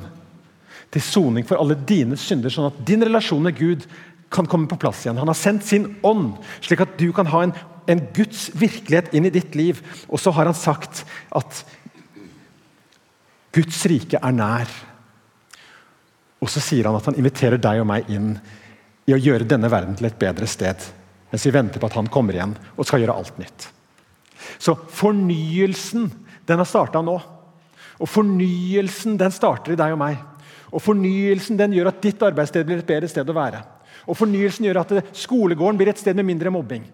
til 0.91 1.03
soning 1.03 1.47
for 1.47 1.59
alle 1.61 1.77
dine 1.87 2.17
synder, 2.19 2.51
sånn 2.51 2.69
at 2.71 2.79
din 2.87 3.03
relasjon 3.05 3.43
med 3.45 3.55
Gud 3.55 3.85
kan 4.31 4.47
komme 4.47 4.67
på 4.71 4.79
plass 4.79 5.05
igjen. 5.05 5.19
Han 5.19 5.31
har 5.31 5.39
sendt 5.39 5.67
sin 5.67 5.87
ånd, 6.07 6.37
slik 6.63 6.83
at 6.83 6.97
du 6.99 7.09
kan 7.15 7.29
ha 7.31 7.43
en, 7.45 7.53
en 7.91 8.03
Guds 8.15 8.49
virkelighet 8.59 9.11
inn 9.15 9.27
i 9.27 9.33
ditt 9.33 9.55
liv. 9.59 9.79
Og 10.07 10.19
så 10.19 10.33
har 10.35 10.47
han 10.47 10.57
sagt 10.57 11.03
at 11.35 11.63
Guds 13.55 13.81
rike 13.91 14.19
er 14.19 14.35
nær. 14.35 14.71
Og 16.41 16.49
så 16.51 16.63
sier 16.63 16.87
han 16.87 16.97
at 16.97 17.07
han 17.09 17.19
inviterer 17.19 17.59
deg 17.61 17.83
og 17.83 17.89
meg 17.91 18.07
inn 18.11 18.33
i 19.07 19.15
å 19.15 19.19
gjøre 19.19 19.47
denne 19.47 19.69
verden 19.71 19.97
til 19.99 20.07
et 20.07 20.19
bedre 20.19 20.47
sted. 20.49 20.79
Mens 21.31 21.45
vi 21.47 21.53
venter 21.55 21.79
på 21.79 21.87
at 21.87 21.99
han 21.99 22.09
kommer 22.11 22.35
igjen 22.35 22.55
og 22.75 22.87
skal 22.87 23.03
gjøre 23.03 23.15
alt 23.19 23.37
nytt. 23.39 23.67
Så 24.59 24.75
fornyelsen 24.75 26.09
den 26.47 26.59
har 26.61 26.67
starta 26.67 27.03
nå. 27.05 27.19
Og 28.01 28.09
Fornyelsen 28.09 29.17
den 29.19 29.33
starter 29.33 29.75
i 29.75 29.79
deg 29.79 29.93
og 29.93 30.01
meg. 30.01 30.17
Og 30.71 30.81
Fornyelsen 30.81 31.59
den 31.59 31.75
gjør 31.75 31.91
at 31.91 32.01
ditt 32.03 32.23
arbeidssted 32.25 32.65
blir 32.65 32.81
et 32.81 32.87
bedre 32.87 33.09
sted 33.11 33.29
å 33.29 33.35
være. 33.37 33.61
Og 34.09 34.17
Fornyelsen 34.17 34.65
gjør 34.65 34.81
at 34.81 34.95
skolegården 35.17 35.77
blir 35.77 35.91
et 35.91 36.01
sted 36.01 36.17
med 36.17 36.27
mindre 36.27 36.53
mobbing. 36.53 36.87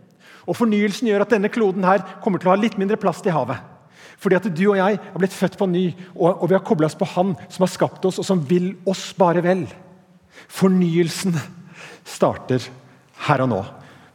Og 0.48 0.58
Fornyelsen 0.58 1.10
gjør 1.10 1.24
at 1.24 1.34
denne 1.36 1.52
kloden 1.52 1.86
her 1.88 2.04
kommer 2.24 2.42
til 2.42 2.50
å 2.50 2.56
ha 2.56 2.60
litt 2.60 2.78
mindre 2.80 3.00
plass 3.00 3.22
til 3.24 3.36
havet. 3.36 3.60
Fordi 4.18 4.38
at 4.40 4.48
du 4.50 4.64
og 4.72 4.80
jeg 4.80 4.98
har 4.98 5.22
blitt 5.22 5.36
født 5.36 5.58
på 5.60 5.68
ny, 5.70 5.86
og, 6.16 6.42
og 6.42 6.48
vi 6.50 6.58
har 6.58 6.66
kobla 6.66 6.90
oss 6.90 6.98
på 6.98 7.08
Han 7.14 7.36
som 7.54 7.64
har 7.68 7.72
skapt 7.72 8.08
oss, 8.10 8.18
og 8.18 8.26
som 8.26 8.42
vil 8.50 8.72
oss 8.90 9.12
bare 9.18 9.44
vel. 9.46 9.68
Fornyelsen 10.50 11.38
starter 12.08 12.66
her 13.28 13.46
og 13.46 13.52
nå 13.54 13.62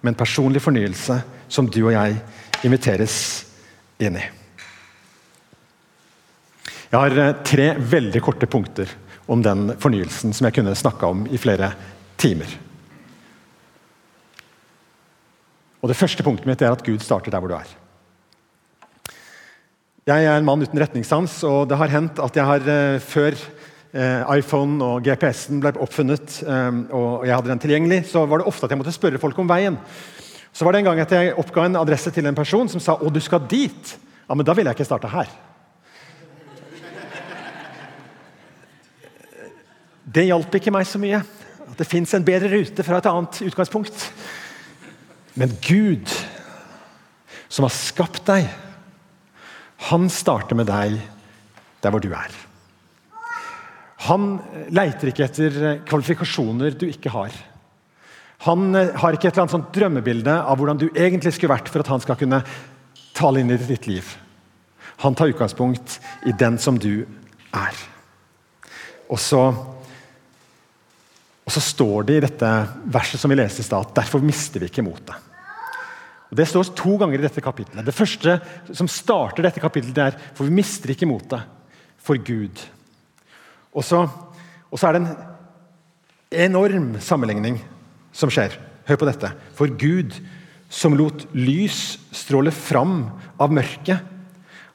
med 0.03 0.13
en 0.13 0.19
personlig 0.19 0.63
fornyelse 0.65 1.21
som 1.53 1.69
du 1.71 1.85
og 1.85 1.95
jeg 1.95 2.19
inviteres 2.67 3.17
inn 4.03 4.19
i. 4.19 4.42
Jeg 6.93 7.01
har 7.01 7.15
eh, 7.17 7.39
tre 7.41 7.71
veldig 7.89 8.21
korte 8.21 8.45
punkter 8.53 8.91
om 9.33 9.41
den 9.41 9.71
fornyelsen 9.81 10.35
som 10.37 10.45
jeg 10.45 10.59
kunne 10.59 10.75
snakka 10.77 11.09
om 11.09 11.23
i 11.25 11.39
flere 11.41 11.71
timer. 12.21 12.51
Og 15.81 15.89
Det 15.89 15.97
første 15.97 16.23
punktet 16.23 16.51
mitt 16.51 16.61
er 16.61 16.75
at 16.75 16.83
Gud 16.85 17.01
starter 17.01 17.33
der 17.33 17.41
hvor 17.41 17.49
du 17.49 17.57
er. 17.57 17.71
Jeg 20.05 20.27
er 20.27 20.37
en 20.37 20.45
mann 20.45 20.61
uten 20.61 20.79
retningssans, 20.83 21.39
og 21.49 21.71
det 21.71 21.79
har 21.81 21.95
hendt 21.95 22.21
at 22.21 22.37
jeg 22.37 22.45
har 22.45 22.69
eh, 22.69 22.99
før 23.01 23.39
eh, 23.41 24.35
iPhone 24.37 24.85
og 24.85 25.07
GPS-en 25.07 25.63
ble 25.65 25.73
oppfunnet, 25.81 26.43
og 26.93 27.25
jeg 27.25 27.33
hadde 27.33 27.53
den 27.55 27.63
tilgjengelig, 27.63 28.03
så 28.11 28.27
var 28.29 28.43
det 28.43 28.51
ofte 28.51 28.69
at 28.69 28.75
jeg 28.75 28.83
måtte 28.83 28.93
spørre 28.93 29.23
folk 29.23 29.41
om 29.41 29.49
veien. 29.49 29.79
Så 30.53 30.69
var 30.69 30.77
det 30.77 30.83
en 30.83 30.91
gang 30.91 31.01
at 31.01 31.17
jeg 31.17 31.33
oppga 31.41 31.65
en 31.71 31.81
adresse 31.81 32.13
til 32.13 32.29
en 32.29 32.37
person 32.37 32.69
som 32.69 32.85
sa 32.85 32.99
'Å, 33.01 33.09
du 33.09 33.21
skal 33.21 33.41
dit'. 33.49 33.97
Ja, 34.29 34.35
men 34.35 34.45
da 34.45 34.53
ville 34.53 34.69
jeg 34.69 34.77
ikke 34.77 34.91
starta 34.93 35.09
her. 35.09 35.33
Det 40.05 40.27
hjalp 40.27 40.55
ikke 40.59 40.73
meg 40.75 40.89
så 40.89 41.01
mye. 41.03 41.23
At 41.73 41.79
det 41.79 41.89
fins 41.89 42.13
en 42.17 42.27
bedre 42.27 42.51
rute 42.53 42.85
fra 42.85 42.99
et 42.99 43.09
annet 43.11 43.43
utgangspunkt. 43.47 44.09
Men 45.39 45.55
Gud, 45.65 46.11
som 47.49 47.67
har 47.67 47.75
skapt 47.75 48.25
deg, 48.29 48.49
han 49.89 50.09
starter 50.13 50.59
med 50.59 50.69
deg 50.71 50.99
der 51.83 51.95
hvor 51.95 52.03
du 52.03 52.11
er. 52.15 52.35
Han 54.09 54.37
leiter 54.75 55.11
ikke 55.11 55.27
etter 55.29 55.57
kvalifikasjoner 55.87 56.75
du 56.75 56.89
ikke 56.89 57.13
har. 57.15 57.35
Han 58.49 58.75
eh, 58.75 58.91
har 58.99 59.15
ikke 59.15 59.29
et 59.29 59.37
eller 59.37 59.45
annet 59.45 59.55
sånt 59.55 59.73
drømmebilde 59.75 60.35
av 60.35 60.59
hvordan 60.59 60.81
du 60.81 60.89
egentlig 60.91 61.35
skulle 61.37 61.55
vært 61.55 61.71
for 61.71 61.83
at 61.83 61.91
han 61.93 62.03
skal 62.03 62.19
kunne 62.19 62.43
tale 63.15 63.43
inn 63.43 63.53
i 63.55 63.61
ditt 63.61 63.87
liv. 63.87 64.09
Han 65.05 65.15
tar 65.19 65.31
utgangspunkt 65.31 66.01
i 66.27 66.35
den 66.39 66.59
som 66.63 66.79
du 66.81 67.05
er. 67.55 67.79
Og 69.13 69.21
så, 69.23 69.45
og 71.53 71.61
så 71.61 71.69
står 71.69 72.07
det 72.09 72.15
i 72.17 72.21
dette 72.25 72.51
verset 72.89 73.21
som 73.21 73.29
vi 73.29 73.37
leste 73.37 73.61
i 73.61 73.67
stad, 73.67 73.85
at 73.85 73.99
derfor 73.99 74.23
mister 74.25 74.63
vi 74.63 74.71
ikke 74.71 74.85
motet. 74.87 75.13
Og 76.31 76.39
Det 76.39 76.47
står 76.49 76.71
to 76.73 76.95
ganger 76.97 77.21
i 77.21 77.27
dette 77.27 77.43
kapittelet. 77.45 77.85
Det 77.85 77.93
første 77.93 78.39
som 78.73 78.89
starter 78.89 79.45
dette 79.45 79.61
kapittelet, 79.61 79.99
er 80.01 80.17
for 80.33 80.49
vi 80.49 80.55
mister 80.63 80.95
ikke 80.95 81.11
motet 81.11 81.45
for 82.01 82.17
Gud. 82.17 82.57
Og 83.77 83.85
så, 83.85 84.01
og 84.09 84.81
så 84.81 84.89
er 84.89 84.97
det 84.97 85.03
en 85.03 85.13
enorm 86.49 86.97
sammenligning 87.05 87.61
som 88.17 88.33
skjer. 88.33 88.57
Hør 88.89 89.03
på 89.03 89.11
dette. 89.11 89.35
For 89.53 89.69
Gud, 89.69 90.17
som 90.73 90.97
lot 90.97 91.27
lys 91.37 91.99
stråle 92.17 92.49
fram 92.49 93.11
av 93.37 93.53
mørket, 93.53 94.01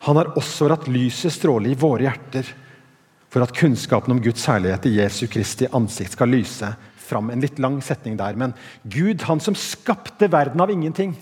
han 0.05 0.22
har 0.22 0.36
også 0.38 0.69
latt 0.69 0.86
lyset 0.93 1.34
stråle 1.34 1.74
i 1.74 1.79
våre 1.79 2.05
hjerter, 2.05 2.53
for 3.34 3.43
at 3.43 3.55
kunnskapen 3.55 4.15
om 4.15 4.22
Guds 4.24 4.46
herlighet 4.48 4.88
i 4.88 4.98
Jesu 5.00 5.25
Kristi 5.31 5.67
ansikt 5.75 6.15
skal 6.15 6.31
lyse 6.31 6.69
fram. 7.07 7.31
En 7.31 7.43
litt 7.43 7.60
lang 7.60 7.79
setning 7.84 8.17
der, 8.19 8.38
men 8.39 8.55
Gud, 8.84 9.24
han 9.27 9.41
som 9.43 9.55
skapte 9.57 10.29
verden 10.31 10.62
av 10.63 10.72
ingenting. 10.72 11.15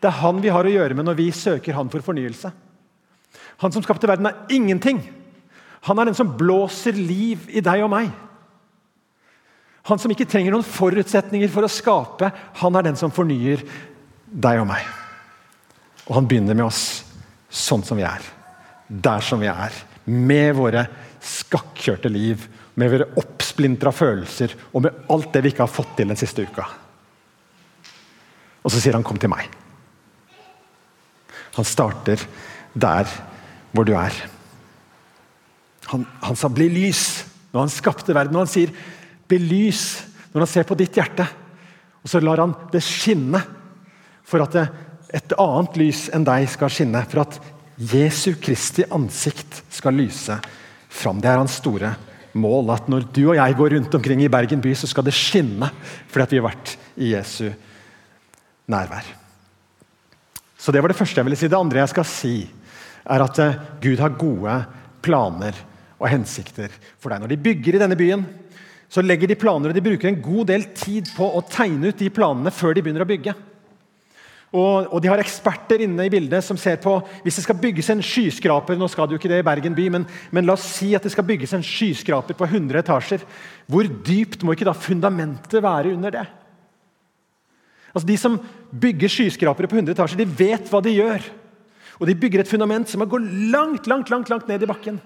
Det 0.00 0.10
er 0.10 0.20
han 0.22 0.40
vi 0.42 0.52
har 0.52 0.66
å 0.66 0.72
gjøre 0.72 0.96
med 0.96 1.08
når 1.08 1.18
vi 1.18 1.30
søker 1.34 1.76
han 1.76 1.90
for 1.92 2.04
fornyelse. 2.04 2.50
Han 3.62 3.72
som 3.72 3.84
skapte 3.84 4.08
verden 4.08 4.28
av 4.30 4.52
ingenting. 4.52 5.00
Han 5.86 5.98
er 5.98 6.08
den 6.08 6.18
som 6.18 6.34
blåser 6.38 6.96
liv 6.98 7.46
i 7.48 7.62
deg 7.64 7.84
og 7.84 7.92
meg. 7.92 8.10
Han 9.86 10.00
som 10.02 10.10
ikke 10.10 10.26
trenger 10.26 10.50
noen 10.50 10.66
forutsetninger 10.66 11.50
for 11.52 11.66
å 11.66 11.70
skape, 11.70 12.32
han 12.58 12.78
er 12.78 12.88
den 12.88 12.98
som 12.98 13.12
fornyer 13.14 13.62
deg 14.26 14.62
og 14.62 14.66
meg. 14.72 14.82
Og 16.08 16.16
han 16.18 16.26
begynner 16.26 16.58
med 16.58 16.66
oss 16.66 17.04
sånn 17.50 17.84
som 17.86 17.98
vi 17.98 18.06
er. 18.06 18.24
Der 18.88 19.22
som 19.22 19.42
vi 19.42 19.50
er. 19.50 19.74
Med 20.06 20.56
våre 20.58 20.86
skakkjørte 21.26 22.10
liv, 22.12 22.46
med 22.76 22.92
våre 22.92 23.06
oppsplintra 23.16 23.92
følelser 23.94 24.52
og 24.72 24.82
med 24.84 25.06
alt 25.12 25.30
det 25.32 25.40
vi 25.44 25.52
ikke 25.54 25.64
har 25.64 25.72
fått 25.72 25.94
til 25.96 26.10
den 26.10 26.18
siste 26.20 26.44
uka. 26.44 26.66
Og 28.66 28.72
så 28.72 28.80
sier 28.80 28.92
han 28.92 29.04
'kom 29.04 29.16
til 29.18 29.30
meg'. 29.30 29.48
Han 31.56 31.64
starter 31.64 32.20
der 32.74 33.06
hvor 33.72 33.84
du 33.84 33.94
er. 33.94 34.12
Han, 35.86 36.06
han 36.22 36.36
sa 36.36 36.48
'bli 36.48 36.68
lys' 36.68 37.24
når 37.52 37.60
han 37.60 37.68
skapte 37.68 38.14
verden. 38.14 38.36
Og 38.36 38.44
han 38.44 38.54
sier 38.54 38.72
'bli 39.28 39.38
lys' 39.38 40.02
når 40.34 40.40
han 40.40 40.46
ser 40.46 40.64
på 40.64 40.76
ditt 40.76 40.92
hjerte. 40.92 41.26
Og 42.02 42.10
så 42.10 42.20
lar 42.20 42.36
han 42.36 42.54
det 42.72 42.82
skinne 42.82 43.42
for 44.22 44.42
at 44.42 44.54
et 45.14 45.32
annet 45.38 45.76
lys 45.76 46.10
enn 46.12 46.24
deg 46.24 46.48
skal 46.48 46.68
skinne. 46.68 47.06
For 47.08 47.20
at 47.20 47.40
Jesu 47.78 48.34
Kristi 48.34 48.84
ansikt 48.90 49.62
skal 49.70 49.94
lyse 49.94 50.40
fram. 50.96 51.20
Det 51.20 51.30
er 51.30 51.40
hans 51.40 51.58
store 51.60 51.92
mål. 52.36 52.72
At 52.74 52.88
når 52.92 53.06
du 53.12 53.22
og 53.28 53.36
jeg 53.38 53.56
går 53.58 53.76
rundt 53.76 53.94
omkring 53.98 54.24
i 54.24 54.32
Bergen 54.32 54.62
by, 54.64 54.74
så 54.76 54.88
skal 54.90 55.06
det 55.06 55.16
skinne 55.16 55.70
fordi 56.08 56.24
at 56.24 56.34
vi 56.34 56.40
har 56.40 56.48
vært 56.48 56.74
i 56.96 57.12
Jesu 57.12 57.46
nærvær. 58.72 59.06
Så 60.58 60.72
Det 60.72 60.82
var 60.82 60.90
det 60.90 60.98
første 60.98 61.20
jeg 61.20 61.28
ville 61.28 61.38
si. 61.38 61.48
Det 61.48 61.58
andre 61.58 61.84
jeg 61.84 61.92
skal 61.92 62.08
si, 62.10 62.36
er 63.06 63.22
at 63.22 63.38
eh, 63.38 63.58
Gud 63.82 64.00
har 64.02 64.18
gode 64.18 64.54
planer 65.04 65.54
og 66.00 66.08
hensikter 66.10 66.72
for 66.98 67.12
deg. 67.12 67.22
Når 67.22 67.30
de 67.30 67.44
bygger 67.44 67.76
i 67.76 67.82
denne 67.82 67.98
byen, 67.98 68.24
så 68.90 69.02
legger 69.02 69.30
de 69.30 69.38
planer, 69.38 69.70
og 69.70 69.76
de 69.76 69.82
bruker 69.82 70.10
en 70.10 70.22
god 70.22 70.48
del 70.50 70.64
tid 70.74 71.10
på 71.16 71.26
å 71.26 71.44
tegne 71.50 71.90
ut 71.90 71.98
de 71.98 72.10
planene 72.10 72.52
før 72.54 72.74
de 72.74 72.82
begynner 72.82 73.04
å 73.04 73.08
bygge. 73.08 73.34
Og, 74.56 74.86
og, 74.88 75.00
De 75.02 75.10
har 75.10 75.20
eksperter 75.20 75.82
inne 75.84 76.06
i 76.06 76.12
bildet 76.12 76.44
som 76.44 76.56
ser 76.60 76.78
på 76.80 76.94
hvis 77.24 77.36
det 77.36 77.44
skal 77.44 77.58
bygges 77.60 77.90
en 77.92 78.02
skyskraper 78.04 78.78
nå 78.78 78.88
skal 78.88 79.08
det 79.08 79.16
jo 79.16 79.20
ikke 79.20 79.30
det 79.32 79.42
i 79.42 79.46
Bergen 79.46 79.76
by, 79.76 79.88
men, 79.92 80.06
men 80.32 80.48
la 80.48 80.54
oss 80.56 80.64
si 80.78 80.94
at 80.96 81.04
det 81.04 81.12
skal 81.12 81.26
bygges 81.28 81.52
en 81.56 81.64
skyskraper 81.66 82.38
på 82.38 82.48
100 82.48 82.80
etasjer. 82.80 83.24
Hvor 83.68 83.88
dypt 84.06 84.46
må 84.46 84.56
ikke 84.56 84.68
da 84.68 84.76
fundamentet 84.76 85.60
være 85.64 85.92
under 85.92 86.14
det? 86.14 86.26
Altså 87.92 88.08
De 88.08 88.16
som 88.20 88.38
bygger 88.72 89.12
skyskrapere 89.12 89.68
på 89.68 89.78
100 89.78 89.94
etasjer, 89.96 90.20
de 90.20 90.38
vet 90.38 90.72
hva 90.72 90.82
de 90.84 90.94
gjør. 90.94 91.26
Og 92.00 92.08
De 92.08 92.16
bygger 92.16 92.42
et 92.42 92.50
fundament 92.50 92.88
som 92.88 93.04
går 93.04 93.28
langt 93.52 93.88
langt, 93.88 94.10
langt, 94.12 94.32
langt 94.32 94.48
ned 94.48 94.62
i 94.62 94.68
bakken. 94.68 95.00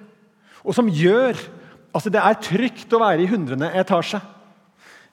Og 0.64 0.76
som 0.76 0.90
gjør 0.90 1.38
Altså, 1.90 2.06
Det 2.06 2.20
er 2.22 2.36
trygt 2.38 2.92
å 2.94 3.00
være 3.02 3.24
i 3.24 3.26
100. 3.26 3.66
etasje. 3.74 4.20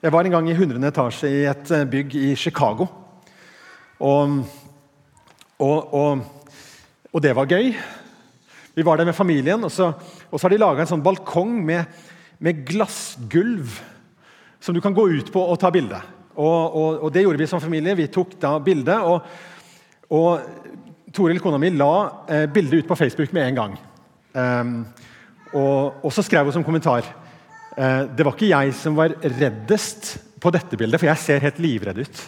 Jeg 0.04 0.14
var 0.14 0.28
en 0.28 0.36
gang 0.36 0.50
i 0.50 0.54
100. 0.54 0.84
etasje 0.86 1.26
i 1.26 1.40
et 1.50 1.72
eh, 1.74 1.88
bygg 1.90 2.14
i 2.14 2.36
Chicago. 2.38 2.86
Og, 3.98 4.42
og, 5.58 5.94
og, 5.94 6.20
og 7.14 7.24
det 7.24 7.34
var 7.36 7.50
gøy. 7.50 7.72
Vi 8.78 8.86
var 8.86 9.00
der 9.00 9.10
med 9.10 9.18
familien, 9.18 9.64
og 9.66 9.72
så, 9.74 9.90
så 10.30 10.44
har 10.44 10.54
de 10.54 10.62
laga 10.62 10.84
en 10.84 10.92
sånn 10.92 11.06
balkong 11.06 11.56
med, 11.66 11.90
med, 12.38 12.62
glassgulv 12.68 13.80
som 14.62 14.76
du 14.76 14.82
kan 14.84 14.94
gå 14.94 15.08
ut 15.18 15.32
på 15.34 15.42
og 15.42 15.58
ta 15.62 15.72
bilde. 15.74 15.98
Og, 16.38 17.08
det 17.14 17.24
gjorde 17.26 17.42
vi 17.42 17.50
som 17.50 17.62
familie. 17.62 17.98
Vi 17.98 18.10
tok 18.14 18.36
da 18.42 18.54
bilde. 18.62 19.00
Og 20.14 20.44
Toril, 21.18 21.40
kona 21.42 21.58
mi, 21.58 21.72
la 21.74 21.94
eh, 22.30 22.46
bildet 22.52 22.84
ut 22.84 22.90
på 22.92 22.96
Facebook 23.00 23.34
med 23.34 23.48
en 23.48 23.58
gang. 23.58 23.78
Um, 24.38 24.74
og, 25.56 26.04
og 26.06 26.12
så 26.14 26.22
skrev 26.22 26.46
hun 26.46 26.54
som 26.54 26.66
kommentar 26.68 27.08
uh, 27.08 28.04
Det 28.14 28.22
var 28.22 28.36
ikke 28.36 28.50
jeg 28.52 28.74
som 28.78 28.98
var 29.00 29.16
reddest 29.24 30.12
på 30.44 30.52
dette 30.54 30.78
bildet, 30.78 31.00
for 31.00 31.10
jeg 31.10 31.24
ser 31.24 31.46
helt 31.48 31.62
livredd 31.64 32.04
ut. 32.04 32.20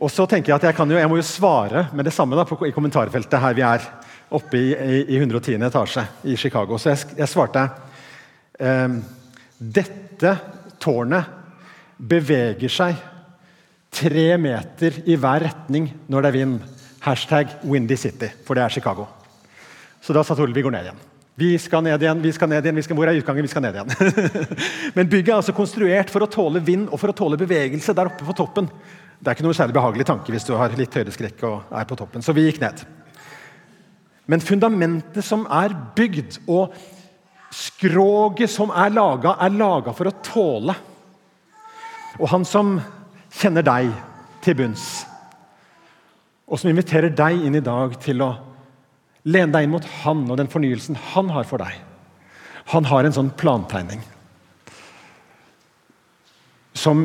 Og 0.00 0.08
så 0.08 0.24
tenker 0.26 0.54
Jeg 0.54 0.56
at 0.56 0.64
jeg, 0.70 0.88
jo, 0.88 0.98
jeg 0.98 1.10
må 1.12 1.18
jo 1.18 1.26
svare 1.26 1.88
med 1.92 2.06
det 2.08 2.14
samme 2.16 2.36
da, 2.38 2.46
på, 2.48 2.56
i 2.64 2.72
kommentarfeltet 2.72 3.40
her 3.42 3.56
vi 3.56 3.64
er. 3.66 3.84
Oppe 4.30 4.56
i, 4.56 4.70
i, 4.72 4.98
i 5.16 5.18
110. 5.18 5.58
etasje 5.66 6.04
i 6.24 6.36
Chicago. 6.38 6.78
Så 6.78 6.92
jeg, 6.92 7.16
jeg 7.18 7.28
svarte 7.28 7.64
eh, 8.62 8.96
Dette 9.58 10.34
tårnet 10.80 11.36
beveger 11.98 12.72
seg 12.72 13.00
tre 13.90 14.28
meter 14.40 15.02
i 15.10 15.18
hver 15.18 15.44
retning 15.48 15.90
når 16.08 16.22
det 16.22 16.30
er 16.30 16.38
vind. 16.38 16.60
Hashtag 17.00 17.58
Windy 17.64 17.96
City, 17.96 18.28
for 18.44 18.56
det 18.56 18.64
er 18.64 18.72
Chicago. 18.72 19.06
Så 20.04 20.12
da 20.16 20.22
sa 20.24 20.36
Toril 20.36 20.54
vi 20.56 20.64
går 20.64 20.74
ned 20.74 20.88
igjen. 20.88 21.04
Vi 21.40 21.50
skal 21.60 21.84
ned 21.84 22.02
igjen, 22.02 22.20
vi 22.20 22.32
skal 22.36 22.50
ned 22.52 22.64
igjen, 22.64 22.76
vi 22.76 22.84
skal, 22.84 22.96
hvor 22.98 23.08
er 23.08 23.16
utgangen? 23.16 23.46
Vi 23.46 23.52
skal 23.52 23.64
ned 23.64 23.76
igjen. 23.76 23.92
Men 24.96 25.08
bygget 25.08 25.32
er 25.32 25.38
altså 25.38 25.56
konstruert 25.56 26.12
for 26.12 26.24
å 26.24 26.28
tåle 26.28 26.60
vind 26.64 26.90
og 26.90 27.00
for 27.00 27.12
å 27.12 27.16
tåle 27.16 27.40
bevegelse 27.40 27.96
der 27.96 28.10
oppe 28.12 28.26
på 28.26 28.36
toppen. 28.36 28.68
Det 29.20 29.28
er 29.28 29.36
ikke 29.36 29.44
noe 29.44 29.56
særlig 29.56 29.76
behagelig 29.76 30.06
tanke 30.08 30.32
hvis 30.32 30.46
du 30.48 30.54
har 30.56 30.72
litt 30.78 30.94
høydeskrekk 30.96 31.42
og 31.44 31.74
er 31.76 31.88
på 31.88 31.98
toppen. 32.00 32.24
Så 32.24 32.32
vi 32.32 32.46
gikk 32.46 32.62
ned. 32.62 32.80
Men 34.30 34.40
fundamentet 34.40 35.26
som 35.26 35.42
er 35.52 35.74
bygd, 35.96 36.38
og 36.48 36.72
skroget 37.52 38.50
som 38.52 38.70
er 38.70 38.92
laga, 38.94 39.34
er 39.42 39.52
laga 39.52 39.92
for 39.96 40.08
å 40.08 40.14
tåle. 40.24 40.76
Og 42.20 42.30
han 42.30 42.46
som 42.48 42.76
kjenner 43.40 43.66
deg 43.66 43.90
til 44.44 44.56
bunns, 44.56 44.86
og 46.50 46.58
som 46.58 46.70
inviterer 46.70 47.12
deg 47.14 47.44
inn 47.46 47.58
i 47.58 47.64
dag 47.64 47.92
til 48.02 48.22
å 48.24 48.30
lene 49.28 49.52
deg 49.52 49.66
inn 49.66 49.74
mot 49.74 49.86
han 50.00 50.24
og 50.30 50.38
den 50.40 50.50
fornyelsen 50.50 50.96
han 51.12 51.28
har 51.34 51.44
for 51.46 51.62
deg. 51.62 51.74
Han 52.72 52.86
har 52.88 53.04
en 53.04 53.14
sånn 53.14 53.32
plantegning 53.38 54.00
som, 56.78 57.02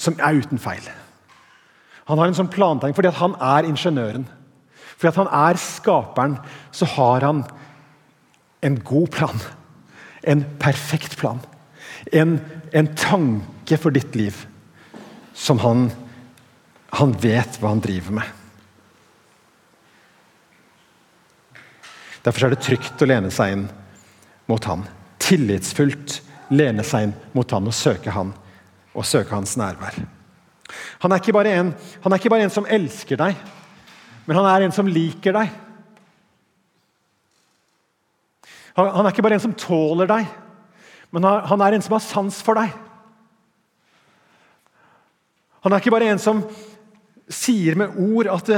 som 0.00 0.16
er 0.22 0.40
uten 0.40 0.62
feil. 0.62 0.86
Han 2.08 2.18
har 2.20 2.30
en 2.30 2.36
sånn 2.36 2.52
plantegning 2.52 2.96
fordi 2.96 3.12
han 3.18 3.36
er 3.44 3.68
ingeniøren. 3.68 4.26
Fordi 4.98 5.20
han 5.20 5.30
er 5.30 5.60
skaperen, 5.62 6.38
så 6.74 6.88
har 6.96 7.26
han 7.26 7.44
en 8.64 8.80
god 8.82 9.12
plan. 9.14 9.44
En 10.26 10.42
perfekt 10.58 11.18
plan. 11.20 11.38
En, 12.12 12.38
en 12.72 12.90
tanke 12.98 13.78
for 13.78 13.94
ditt 13.94 14.16
liv 14.18 14.40
som 15.38 15.60
han, 15.62 15.88
han 16.98 17.14
vet 17.22 17.60
hva 17.60 17.74
han 17.76 17.84
driver 17.84 18.18
med. 18.18 18.34
Derfor 22.24 22.48
er 22.48 22.56
det 22.56 22.64
trygt 22.64 23.04
å 23.04 23.08
lene 23.08 23.30
seg 23.32 23.54
inn 23.54 23.66
mot 24.50 24.64
han. 24.66 24.82
Tillitsfullt 25.22 26.18
lene 26.50 26.84
seg 26.84 27.08
inn 27.08 27.18
mot 27.36 27.50
han 27.54 27.68
og 27.68 27.76
søke 27.76 28.12
han 28.16 28.34
og 28.96 29.06
søke 29.06 29.36
hans 29.36 29.54
nærvær. 29.60 30.00
Han 31.02 31.14
er, 31.14 31.50
en, 31.52 31.72
han 32.02 32.12
er 32.12 32.20
ikke 32.20 32.32
bare 32.32 32.44
en 32.46 32.52
som 32.52 32.68
elsker 32.68 33.20
deg, 33.20 33.38
men 34.26 34.36
han 34.36 34.48
er 34.50 34.66
en 34.66 34.74
som 34.74 34.88
liker 34.90 35.36
deg. 35.36 35.52
Han, 38.76 38.90
han 38.98 39.06
er 39.06 39.14
ikke 39.14 39.24
bare 39.24 39.38
en 39.38 39.46
som 39.46 39.56
tåler 39.58 40.10
deg, 40.10 40.28
men 41.14 41.24
han, 41.24 41.46
han 41.48 41.64
er 41.64 41.76
en 41.76 41.84
som 41.84 41.96
har 41.96 42.04
sans 42.04 42.42
for 42.44 42.60
deg. 42.60 42.74
Han 45.64 45.74
er 45.74 45.82
ikke 45.82 45.94
bare 45.94 46.12
en 46.12 46.20
som 46.22 46.44
sier 47.28 47.76
med 47.76 47.96
ord 47.98 48.30
at 48.32 48.52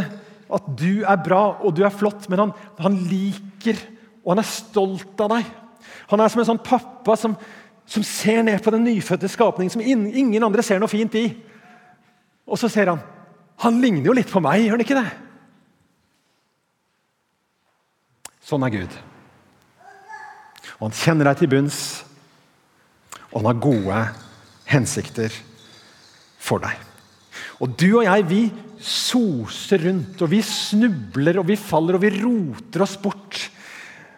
at 0.50 0.68
du 0.78 1.02
er 1.06 1.22
bra 1.22 1.42
og 1.62 1.74
du 1.76 1.84
er 1.86 1.94
flott, 1.94 2.26
men 2.30 2.44
han, 2.44 2.52
han 2.82 2.98
liker 3.10 3.78
og 4.20 4.34
han 4.34 4.42
er 4.42 4.50
stolt 4.50 5.22
av 5.22 5.32
deg. 5.32 5.46
Han 6.10 6.20
er 6.20 6.32
som 6.32 6.42
en 6.42 6.48
sånn 6.50 6.64
pappa 6.64 7.16
som, 7.18 7.36
som 7.88 8.04
ser 8.06 8.42
ned 8.44 8.60
på 8.62 8.72
den 8.74 8.84
nyfødte 8.84 9.30
skapningen 9.30 9.72
som 9.72 9.84
ingen 9.84 10.44
andre 10.44 10.64
ser 10.66 10.82
noe 10.82 10.90
fint 10.90 11.14
i. 11.18 11.28
Og 12.50 12.58
så 12.58 12.70
ser 12.72 12.90
han 12.92 13.02
Han 13.60 13.80
ligner 13.82 14.08
jo 14.08 14.16
litt 14.16 14.30
på 14.32 14.40
meg, 14.40 14.64
gjør 14.64 14.78
han 14.78 14.82
ikke 14.86 14.96
det? 14.96 15.08
Sånn 18.40 18.64
er 18.64 18.72
Gud. 18.72 18.94
Og 20.78 20.86
han 20.86 20.96
kjenner 20.96 21.28
deg 21.28 21.42
til 21.42 21.50
bunns, 21.52 21.80
og 23.28 23.42
han 23.42 23.50
har 23.50 23.60
gode 23.60 23.98
hensikter 24.70 25.36
for 26.40 26.64
deg. 26.64 26.80
Og 27.60 27.76
du 27.76 27.86
og 28.00 28.06
jeg, 28.06 28.26
vi 28.30 28.40
soser 28.80 29.84
rundt, 29.84 30.24
og 30.24 30.32
vi 30.32 30.40
snubler, 30.40 31.38
og 31.42 31.50
vi 31.52 31.60
faller, 31.60 31.98
og 31.98 32.04
vi 32.06 32.14
roter 32.16 32.86
oss 32.86 32.96
bort. 33.00 33.44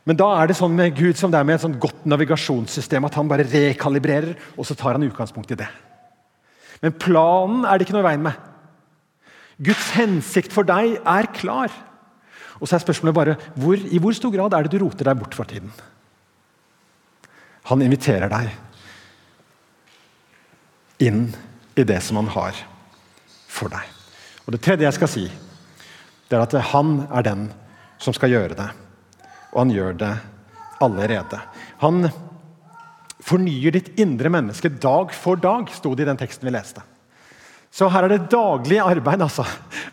Men 0.06 0.18
da 0.18 0.30
er 0.38 0.50
det 0.50 0.58
sånn 0.58 0.78
med 0.78 0.94
Gud 0.98 1.18
som 1.18 1.34
det 1.34 1.42
er 1.42 1.46
med 1.50 1.58
et 1.58 1.66
sånn 1.66 1.80
godt 1.82 2.06
navigasjonssystem, 2.10 3.10
at 3.10 3.18
han 3.18 3.30
bare 3.30 3.46
rekalibrerer, 3.50 4.36
og 4.54 4.66
så 4.66 4.78
tar 4.78 4.96
han 4.96 5.10
utgangspunkt 5.10 5.50
i 5.54 5.58
det. 5.58 5.68
Men 6.82 6.98
planen 6.98 7.64
er 7.64 7.78
det 7.78 7.86
ikke 7.86 7.94
noe 7.96 8.04
i 8.04 8.10
veien 8.10 8.24
med. 8.24 8.36
Guds 9.62 9.92
hensikt 9.94 10.54
for 10.54 10.66
deg 10.66 10.98
er 10.98 11.28
klar. 11.36 11.70
Og 12.58 12.68
så 12.68 12.76
er 12.76 12.84
spørsmålet 12.84 13.16
bare 13.16 13.36
hvor, 13.58 13.78
i 13.78 14.00
hvor 14.02 14.14
stor 14.16 14.32
grad 14.34 14.54
er 14.54 14.66
det 14.66 14.74
du 14.74 14.84
roter 14.84 15.06
deg 15.08 15.18
bort 15.18 15.34
for 15.38 15.48
tiden? 15.48 15.70
Han 17.70 17.82
inviterer 17.84 18.30
deg 18.30 18.50
inn 21.02 21.24
i 21.78 21.84
det 21.86 22.00
som 22.04 22.18
han 22.20 22.30
har 22.34 22.58
for 23.50 23.70
deg. 23.72 23.86
Og 24.46 24.54
Det 24.54 24.62
tredje 24.62 24.86
jeg 24.86 24.98
skal 24.98 25.10
si, 25.10 25.24
det 26.28 26.38
er 26.38 26.42
at 26.42 26.54
han 26.72 27.06
er 27.10 27.26
den 27.26 27.46
som 28.02 28.14
skal 28.14 28.32
gjøre 28.32 28.58
det. 28.58 28.68
Og 29.52 29.62
han 29.62 29.74
gjør 29.74 29.98
det 30.00 30.12
allerede. 30.82 31.38
Han 31.82 32.08
fornyer 33.22 33.74
ditt 33.74 33.92
indre 34.02 34.30
menneske 34.32 34.70
dag 34.82 35.12
for 35.14 35.38
dag, 35.40 35.70
sto 35.70 35.94
det 35.94 36.04
i 36.04 36.10
den 36.10 36.20
teksten 36.20 36.48
vi 36.48 36.54
leste. 36.54 36.82
Så 37.72 37.88
her 37.88 38.04
er 38.04 38.12
det 38.12 38.30
daglig 38.32 38.80
arbeid 38.82 39.22
altså, 39.24 39.46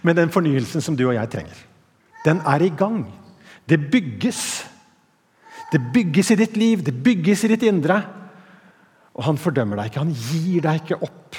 med 0.04 0.18
den 0.20 0.32
fornyelsen 0.34 0.84
som 0.84 0.98
du 1.00 1.06
og 1.08 1.16
jeg 1.16 1.32
trenger. 1.32 1.60
Den 2.26 2.42
er 2.48 2.66
i 2.66 2.72
gang. 2.76 3.06
Det 3.70 3.80
bygges. 3.92 4.42
Det 5.72 5.80
bygges 5.94 6.34
i 6.34 6.40
ditt 6.40 6.58
liv, 6.58 6.82
det 6.84 6.96
bygges 7.06 7.46
i 7.46 7.52
ditt 7.54 7.64
indre. 7.70 8.02
Og 9.16 9.24
han 9.28 9.40
fordømmer 9.40 9.80
deg 9.80 9.92
ikke, 9.92 10.04
han 10.04 10.16
gir 10.16 10.66
deg 10.66 10.82
ikke 10.82 11.00
opp. 11.06 11.38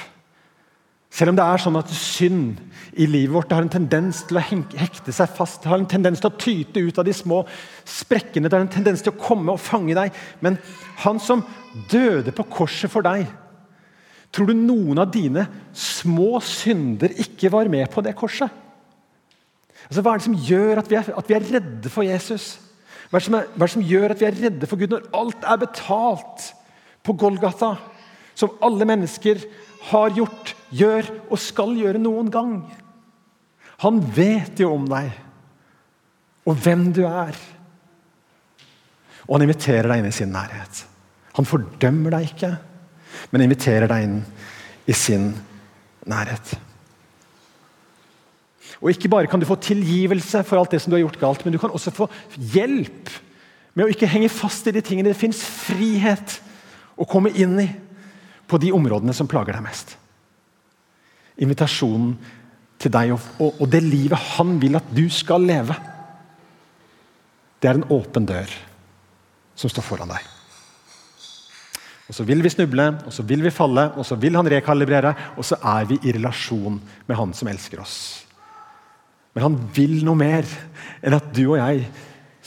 Selv 1.11 1.33
om 1.33 1.38
det 1.38 1.44
er 1.44 1.59
sånn 1.59 1.79
at 1.81 1.90
synd 1.90 2.61
i 2.94 3.07
livet 3.11 3.35
vårt 3.35 3.53
har 3.53 3.64
en 3.64 3.73
tendens 3.73 4.23
til 4.29 4.38
å 4.38 4.44
hekte 4.44 5.12
seg 5.14 5.33
fast, 5.35 5.66
har 5.66 5.81
en 5.81 5.88
tendens 5.90 6.23
til 6.23 6.31
å 6.31 6.38
tyte 6.38 6.83
ut 6.87 7.01
av 7.03 7.07
de 7.07 7.14
små 7.14 7.42
sprekkene, 7.88 8.46
det 8.46 8.55
har 8.55 8.62
en 8.62 8.70
tendens 8.70 9.03
til 9.03 9.12
å 9.12 9.18
komme 9.18 9.55
og 9.55 9.62
fange 9.62 9.96
deg. 9.99 10.14
Men 10.44 10.59
han 11.03 11.18
som 11.23 11.42
døde 11.90 12.35
på 12.35 12.46
korset 12.51 12.92
for 12.92 13.07
deg, 13.07 13.27
tror 14.31 14.51
du 14.51 14.55
noen 14.55 15.03
av 15.03 15.11
dine 15.11 15.49
små 15.75 16.38
synder 16.46 17.14
ikke 17.18 17.51
var 17.51 17.70
med 17.73 17.90
på 17.90 18.05
det 18.07 18.14
korset? 18.18 18.51
Altså, 19.88 20.05
hva 20.05 20.14
er 20.14 20.20
det 20.20 20.29
som 20.29 20.42
gjør 20.46 20.79
at 20.79 20.90
vi 20.90 20.99
er, 21.01 21.09
at 21.18 21.31
vi 21.31 21.35
er 21.35 21.49
redde 21.57 21.90
for 21.90 22.07
Jesus? 22.07 22.53
Hva 23.11 23.18
er, 23.18 23.27
er, 23.27 23.49
hva 23.51 23.64
er, 23.64 23.66
det 23.66 23.75
som 23.75 23.87
gjør 23.87 24.14
at 24.14 24.20
vi 24.23 24.29
er 24.29 24.40
redde 24.44 24.68
for 24.70 24.79
Gud 24.79 24.94
når 24.94 25.09
alt 25.18 25.42
er 25.42 25.59
betalt 25.64 26.51
på 27.03 27.16
Golgata? 27.18 27.73
Som 28.38 28.55
alle 28.62 28.87
mennesker 28.87 29.42
har 29.90 30.14
gjort, 30.14 30.55
gjør 30.74 31.09
og 31.28 31.40
skal 31.40 31.74
gjøre 31.78 32.02
noen 32.02 32.30
gang. 32.33 32.54
Han 33.85 34.00
vet 34.14 34.61
jo 34.61 34.74
om 34.74 34.87
deg 34.90 35.11
og 36.48 36.56
hvem 36.64 36.88
du 36.96 37.02
er. 37.06 37.37
Og 39.28 39.37
han 39.37 39.46
inviterer 39.46 39.88
deg 39.90 40.02
inn 40.02 40.11
i 40.11 40.14
sin 40.14 40.33
nærhet. 40.35 40.85
Han 41.37 41.46
fordømmer 41.46 42.16
deg 42.16 42.33
ikke, 42.33 42.50
men 43.30 43.44
inviterer 43.44 43.90
deg 43.90 44.06
inn 44.06 44.18
i 44.90 44.96
sin 44.96 45.30
nærhet. 46.11 46.56
Og 48.80 48.90
Ikke 48.90 49.11
bare 49.12 49.28
kan 49.28 49.40
du 49.40 49.46
få 49.46 49.59
tilgivelse 49.61 50.42
for 50.48 50.59
alt 50.59 50.72
det 50.72 50.80
som 50.80 50.90
du 50.90 50.96
har 50.96 51.04
gjort 51.04 51.20
galt, 51.20 51.44
men 51.44 51.52
du 51.52 51.61
kan 51.61 51.72
også 51.72 51.92
få 51.92 52.09
hjelp 52.37 53.12
med 53.76 53.85
å 53.87 53.92
ikke 53.92 54.09
henge 54.09 54.33
fast 54.33 54.66
i 54.66 54.74
de 54.74 54.83
tingene. 54.85 55.12
Det 55.12 55.20
fins 55.20 55.42
frihet 55.44 56.40
å 56.96 57.06
komme 57.09 57.33
inn 57.37 57.59
i 57.61 57.68
på 58.50 58.59
de 58.59 58.72
områdene 58.74 59.14
som 59.14 59.28
plager 59.30 59.54
deg 59.54 59.62
mest. 59.62 60.00
Invitasjonen 61.40 62.14
til 62.81 62.92
deg 62.92 63.12
og, 63.14 63.22
og, 63.40 63.64
det 63.68 63.83
livet 63.85 64.29
han 64.37 64.57
vil 64.61 64.79
at 64.79 64.92
du 64.94 65.05
skal 65.12 65.44
leve, 65.44 65.76
det 67.61 67.68
er 67.68 67.76
en 67.76 67.88
åpen 67.92 68.24
dør 68.29 68.53
som 69.59 69.72
står 69.72 69.85
foran 69.85 70.12
deg. 70.14 70.29
Og 72.11 72.16
Så 72.16 72.24
vil 72.26 72.40
vi 72.42 72.50
snuble, 72.50 72.87
og 73.07 73.12
så 73.14 73.22
vil 73.22 73.44
vi 73.44 73.53
falle, 73.55 73.85
og 73.94 74.07
så 74.07 74.16
vil 74.18 74.35
han 74.35 74.48
rekalibrere, 74.50 75.12
og 75.37 75.44
så 75.46 75.61
er 75.76 75.85
vi 75.87 76.00
i 76.03 76.14
relasjon 76.16 76.81
med 77.07 77.16
han 77.16 77.35
som 77.37 77.50
elsker 77.53 77.83
oss. 77.85 77.98
Men 79.37 79.44
han 79.44 79.59
vil 79.76 80.00
noe 80.03 80.18
mer 80.18 80.48
enn 81.05 81.14
at 81.14 81.29
du 81.37 81.44
og 81.53 81.61
jeg 81.61 81.85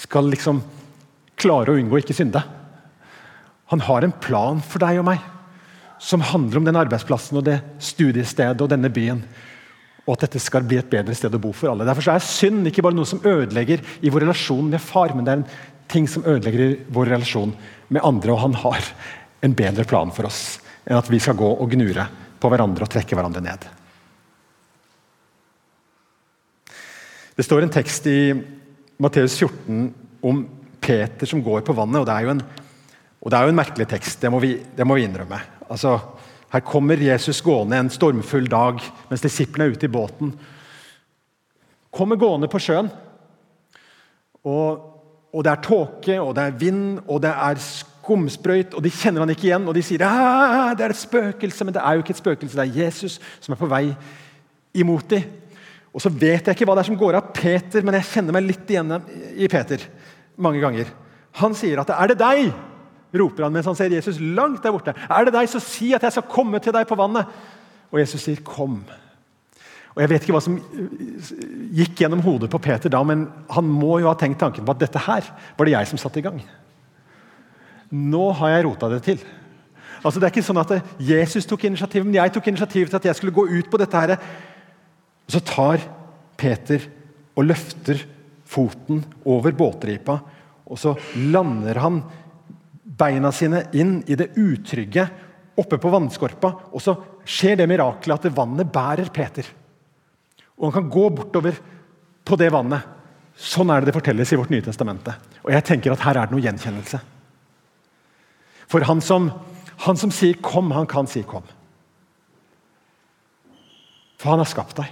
skal 0.03 0.27
liksom 0.33 0.59
klare 1.39 1.71
å 1.71 1.77
unngå 1.79 1.95
å 1.95 2.01
ikke 2.01 2.17
synde. 2.17 2.41
Han 3.71 3.85
har 3.87 4.03
en 4.03 4.17
plan 4.25 4.59
for 4.65 4.83
deg 4.83 4.99
og 4.99 5.07
meg 5.07 5.32
som 6.03 6.23
handler 6.25 6.59
om 6.59 6.67
den 6.67 6.77
arbeidsplassen 6.77 7.39
og 7.39 7.45
det 7.47 7.61
studiestedet 7.79 8.61
og 8.61 8.71
denne 8.71 8.91
byen. 8.91 9.21
Og 10.03 10.17
at 10.17 10.25
dette 10.25 10.41
skal 10.43 10.65
bli 10.67 10.81
et 10.81 10.89
bedre 10.91 11.15
sted 11.15 11.31
å 11.31 11.39
bo 11.39 11.53
for 11.55 11.71
alle. 11.71 11.87
Derfor 11.87 12.11
er 12.11 12.25
synd 12.27 12.67
ikke 12.67 12.83
bare 12.83 12.97
noe 12.97 13.07
som 13.07 13.23
ødelegger 13.23 13.83
i 14.03 14.11
vår 14.11 14.25
relasjon 14.25 14.67
med 14.73 14.83
far, 14.83 15.13
men 15.15 15.23
det 15.23 15.31
er 15.31 15.39
en 15.39 15.47
ting 15.93 16.09
som 16.11 16.25
ødelegger 16.27 16.65
i 16.65 16.73
vår 16.91 17.13
relasjon 17.13 17.53
med 17.87 18.03
andre. 18.03 18.33
Og 18.35 18.41
han 18.43 18.57
har 18.65 18.89
en 19.47 19.55
bedre 19.55 19.87
plan 19.87 20.11
for 20.15 20.27
oss 20.27 20.43
enn 20.83 20.99
at 20.99 21.07
vi 21.07 21.21
skal 21.23 21.39
gå 21.39 21.47
og 21.55 21.71
gnure 21.71 22.03
på 22.43 22.51
hverandre 22.51 22.83
og 22.83 22.91
trekke 22.91 23.15
hverandre 23.15 23.43
ned. 23.45 23.69
Det 27.33 27.47
står 27.47 27.63
en 27.63 27.73
tekst 27.73 28.11
i 28.11 28.19
Matteus 29.01 29.39
14 29.39 29.87
om 30.27 30.43
Peter 30.83 31.29
som 31.29 31.41
går 31.43 31.63
på 31.63 31.75
vannet. 31.75 32.01
og 32.01 32.05
Det 32.05 32.13
er 32.13 32.27
jo 32.27 32.35
en, 32.35 32.43
er 32.43 33.47
jo 33.47 33.53
en 33.55 33.61
merkelig 33.63 33.87
tekst, 33.95 34.19
det 34.21 34.31
må 34.31 34.43
vi, 34.43 34.57
det 34.59 34.85
må 34.85 34.99
vi 34.99 35.07
innrømme. 35.07 35.39
Altså, 35.73 35.97
her 36.53 36.61
kommer 36.61 37.01
Jesus 37.01 37.41
gående 37.41 37.79
en 37.81 37.89
stormfull 37.89 38.45
dag 38.51 38.81
mens 39.09 39.23
disiplene 39.23 39.71
er 39.71 39.73
ute 39.73 39.87
i 39.87 39.93
båten. 39.93 40.33
Kommer 41.93 42.19
gående 42.21 42.49
på 42.49 42.61
sjøen. 42.61 42.91
Og, 44.43 44.83
og 45.33 45.45
det 45.45 45.51
er 45.51 45.63
tåke, 45.65 46.17
og 46.21 46.35
det 46.37 46.43
er 46.43 46.59
vind, 46.59 46.83
og 47.07 47.21
det 47.23 47.31
er 47.31 47.61
skumsprøyt, 47.63 48.75
og 48.75 48.83
de 48.85 48.91
kjenner 48.93 49.23
han 49.23 49.31
ikke 49.33 49.47
igjen. 49.47 49.65
Og 49.69 49.77
de 49.77 49.83
sier 49.85 50.03
det 50.03 50.85
er 50.85 50.93
et 50.93 50.99
spøkelse, 50.99 51.65
men 51.65 51.75
det 51.75 51.81
er 51.81 51.95
jo 51.95 52.03
ikke 52.03 52.13
et 52.17 52.21
spøkelse. 52.21 52.59
Det 52.59 52.65
er 52.67 52.83
Jesus 52.83 53.17
som 53.39 53.55
er 53.55 53.61
på 53.61 53.69
vei 53.71 53.87
imot 54.77 55.09
dem. 55.09 55.39
Og 55.93 56.01
så 56.01 56.09
vet 56.09 56.45
jeg 56.45 56.57
ikke 56.57 56.65
hva 56.65 56.75
det 56.77 56.83
er 56.83 56.89
som 56.89 56.99
går 56.99 57.17
av 57.17 57.33
Peter, 57.37 57.85
men 57.85 57.97
jeg 57.97 58.09
kjenner 58.11 58.35
meg 58.35 58.45
litt 58.45 58.69
igjen 58.69 58.93
i 59.37 59.49
Peter 59.49 59.81
mange 60.41 60.61
ganger. 60.61 60.89
Han 61.41 61.53
sier 61.57 61.81
at 61.81 61.89
'er 61.89 62.13
det 62.13 62.19
deg'? 62.21 62.53
Roper 63.13 63.45
han 63.45 63.53
mens 63.53 63.67
han 63.69 63.77
ser 63.77 63.93
Jesus 63.93 64.19
langt 64.19 64.63
der 64.63 64.73
borte. 64.73 64.95
Er 65.05 65.25
det 65.25 65.35
deg, 65.35 65.49
så 65.49 65.61
si 65.61 65.93
at 65.93 66.03
jeg 66.05 66.15
skal 66.15 66.29
komme 66.31 66.61
til 66.63 66.73
deg 66.75 66.87
på 66.89 66.97
vannet. 66.97 67.29
Og 67.93 67.99
Jesus 68.01 68.21
sier, 68.21 68.41
'Kom'. 68.41 68.83
Og 69.93 70.01
Jeg 70.01 70.09
vet 70.09 70.23
ikke 70.25 70.33
hva 70.33 70.41
som 70.41 70.57
gikk 71.77 71.99
gjennom 72.01 72.23
hodet 72.25 72.49
på 72.49 72.57
Peter 72.57 72.89
da, 72.89 73.03
men 73.03 73.27
han 73.49 73.65
må 73.69 73.99
jo 74.01 74.09
ha 74.09 74.15
tenkt 74.17 74.39
tanken 74.41 74.65
på 74.65 74.73
at 74.73 74.81
dette 74.81 74.97
her 74.97 75.21
var 75.57 75.65
det 75.65 75.75
jeg 75.75 75.87
som 75.87 76.01
satte 76.01 76.17
i 76.17 76.25
gang. 76.25 76.41
Nå 77.93 78.31
har 78.39 78.49
jeg 78.49 78.65
rota 78.65 78.89
det 78.89 79.03
til. 79.05 79.19
Altså 80.03 80.19
Det 80.19 80.27
er 80.27 80.33
ikke 80.33 80.47
sånn 80.49 80.57
at 80.63 80.73
Jesus 80.97 81.45
tok 81.45 81.67
initiativ, 81.69 82.03
men 82.03 82.17
jeg 82.17 82.33
tok 82.33 82.47
initiativ 82.47 82.89
til 82.89 82.97
at 82.97 83.05
jeg 83.05 83.15
skulle 83.15 83.35
gå 83.35 83.45
ut 83.45 83.69
på 83.69 83.77
dette. 83.77 83.99
her. 83.99 84.17
Så 85.29 85.39
tar 85.39 85.79
Peter 86.35 86.81
og 87.37 87.45
løfter 87.45 88.01
foten 88.45 89.05
over 89.25 89.51
båtripa, 89.51 90.19
og 90.65 90.77
så 90.79 90.97
lander 91.15 91.79
han 91.79 92.01
beina 92.97 93.31
sine 93.33 93.67
inn 93.73 94.01
i 94.07 94.17
det 94.19 94.33
utrygge 94.37 95.07
oppe 95.59 95.79
på 95.81 95.91
vannskorpa. 95.93 96.51
Og 96.73 96.81
så 96.81 96.95
skjer 97.25 97.61
det 97.61 97.69
mirakelet 97.71 98.27
at 98.27 98.35
vannet 98.35 98.71
bærer 98.73 99.11
Peter. 99.13 99.47
Og 100.57 100.69
han 100.69 100.75
kan 100.77 100.91
gå 100.91 101.07
bortover 101.17 101.57
på 102.23 102.37
det 102.39 102.51
vannet. 102.53 102.85
Sånn 103.33 103.71
er 103.73 103.81
det 103.81 103.89
det 103.89 103.97
fortelles 103.97 104.31
i 104.33 104.37
vårt 104.37 104.53
nye 104.53 104.63
testamente. 104.65 105.15
Og 105.41 105.51
jeg 105.55 105.65
tenker 105.65 105.93
at 105.93 106.03
her 106.05 106.19
er 106.19 106.29
det 106.29 106.35
noe 106.35 106.45
gjenkjennelse. 106.45 107.01
For 108.69 108.85
han 108.87 109.01
som, 109.01 109.31
han 109.85 109.97
som 109.97 110.11
sier 110.11 110.35
'kom', 110.35 110.73
han 110.73 110.87
kan 110.87 111.07
si 111.07 111.23
'kom'. 111.23 111.49
For 114.17 114.29
han 114.29 114.39
har 114.39 114.45
skapt 114.45 114.77
deg. 114.77 114.87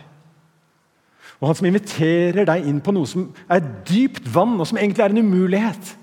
Og 1.40 1.48
han 1.48 1.56
som 1.56 1.66
inviterer 1.66 2.46
deg 2.46 2.68
inn 2.68 2.82
på 2.82 2.92
noe 2.92 3.08
som 3.08 3.34
er 3.50 3.64
dypt 3.88 4.28
vann, 4.34 4.60
og 4.60 4.68
som 4.68 4.78
egentlig 4.78 5.04
er 5.04 5.10
en 5.10 5.26
umulighet. 5.26 5.96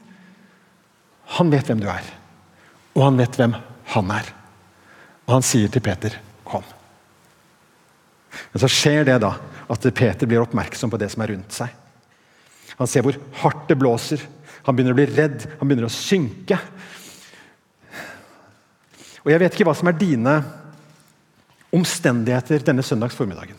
Han 1.37 1.51
vet 1.53 1.69
hvem 1.69 1.83
du 1.83 1.89
er, 1.93 2.07
og 2.97 3.05
han 3.05 3.19
vet 3.21 3.37
hvem 3.37 3.57
han 3.93 4.13
er. 4.15 4.31
Og 5.29 5.35
han 5.37 5.45
sier 5.45 5.69
til 5.69 5.85
Peter, 5.85 6.17
'Kom'. 6.45 6.65
Men 8.53 8.61
så 8.61 8.69
skjer 8.69 9.05
det 9.05 9.21
da 9.21 9.35
at 9.69 9.95
Peter 9.95 10.27
blir 10.27 10.41
oppmerksom 10.41 10.91
på 10.91 10.99
det 11.01 11.11
som 11.13 11.23
er 11.23 11.35
rundt 11.35 11.53
seg. 11.53 11.69
Han 12.79 12.87
ser 12.87 13.03
hvor 13.03 13.17
hardt 13.43 13.69
det 13.69 13.79
blåser. 13.79 14.23
Han 14.65 14.77
begynner 14.77 14.95
å 14.95 15.01
bli 15.01 15.09
redd, 15.11 15.47
han 15.59 15.69
begynner 15.69 15.89
å 15.89 15.93
synke. 15.93 16.59
Og 19.25 19.33
jeg 19.33 19.41
vet 19.43 19.55
ikke 19.55 19.67
hva 19.69 19.77
som 19.77 19.89
er 19.91 19.99
dine 19.99 20.35
omstendigheter 21.75 22.65
denne 22.65 22.85
søndags 22.87 23.17
formiddagen. 23.19 23.59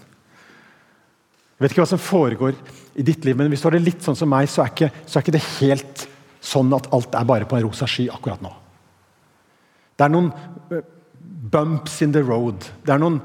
Jeg 1.59 1.65
vet 1.65 1.73
ikke 1.75 1.83
hva 1.83 1.91
som 1.91 2.01
foregår 2.01 2.55
i 2.95 3.05
ditt 3.05 3.25
liv, 3.27 3.35
men 3.37 3.51
hvis 3.51 3.61
du 3.61 3.67
har 3.67 3.75
det 3.75 3.83
litt 3.85 4.05
sånn 4.05 4.17
som 4.17 4.29
meg, 4.31 4.47
så 4.49 4.63
er 4.63 4.71
ikke, 4.71 4.89
så 5.05 5.19
er 5.19 5.25
ikke 5.25 5.35
det 5.35 5.45
helt 5.59 6.05
sånn 6.49 6.71
at 6.75 6.89
alt 6.95 7.15
er 7.15 7.27
bare 7.29 7.47
på 7.49 7.57
en 7.57 7.67
rosa 7.67 7.87
sky 7.89 8.07
akkurat 8.13 8.41
nå. 8.43 8.51
Det 9.99 10.05
er 10.05 10.13
noen 10.13 10.31
eh, 10.71 10.85
bumps 11.51 11.99
in 12.05 12.15
the 12.15 12.23
road. 12.23 12.65
Det 12.85 12.93
er 12.93 13.01
noen 13.01 13.19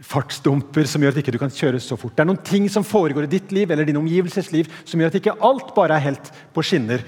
fartsdumper 0.00 0.86
som 0.88 1.02
gjør 1.02 1.14
at 1.14 1.20
ikke 1.22 1.34
du 1.34 1.40
kan 1.40 1.52
kjøre 1.52 1.80
så 1.82 1.98
fort. 2.00 2.14
Det 2.16 2.24
er 2.24 2.30
noen 2.30 2.40
ting 2.46 2.66
som 2.72 2.86
foregår 2.86 3.26
i 3.26 3.34
ditt 3.34 3.52
liv 3.54 3.70
eller 3.70 3.88
din 3.88 4.00
omgivelses 4.00 4.48
liv 4.54 4.70
som 4.84 5.00
gjør 5.00 5.12
at 5.12 5.18
ikke 5.20 5.36
alt 5.44 5.74
bare 5.76 5.98
er 5.98 6.06
helt 6.08 6.32
på 6.54 6.64
skinner 6.64 7.04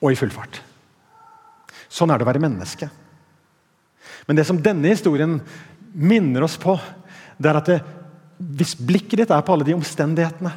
og 0.00 0.08
i 0.10 0.18
full 0.18 0.32
fart. 0.32 0.62
Sånn 1.90 2.10
er 2.10 2.18
det 2.18 2.24
å 2.24 2.30
være 2.30 2.42
menneske. 2.42 2.88
Men 4.28 4.38
det 4.38 4.46
som 4.48 4.60
denne 4.62 4.92
historien 4.92 5.38
minner 5.92 6.46
oss 6.46 6.56
på, 6.60 6.76
det 7.36 7.50
er 7.50 7.58
at 7.60 7.68
det, 7.68 7.78
hvis 8.38 8.76
blikket 8.78 9.24
ditt 9.24 9.32
er 9.34 9.44
på 9.44 9.52
alle 9.52 9.66
de 9.66 9.76
omstendighetene, 9.76 10.52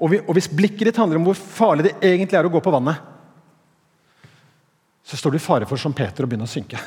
og, 0.00 0.08
vi, 0.10 0.20
og 0.24 0.32
hvis 0.36 0.48
blikket 0.48 0.88
ditt 0.88 1.00
handler 1.00 1.20
om 1.20 1.26
hvor 1.28 1.38
farlig 1.38 1.90
det 1.90 1.96
egentlig 2.00 2.38
er 2.38 2.48
å 2.48 2.52
gå 2.52 2.62
på 2.64 2.72
vannet, 2.72 2.96
så 5.04 5.18
står 5.18 5.34
du 5.34 5.40
i 5.40 5.42
fare 5.42 5.68
for 5.68 5.80
som 5.80 5.94
Peter 5.96 6.24
å 6.24 6.30
begynne 6.30 6.48
å 6.48 6.50
synke. 6.50 6.80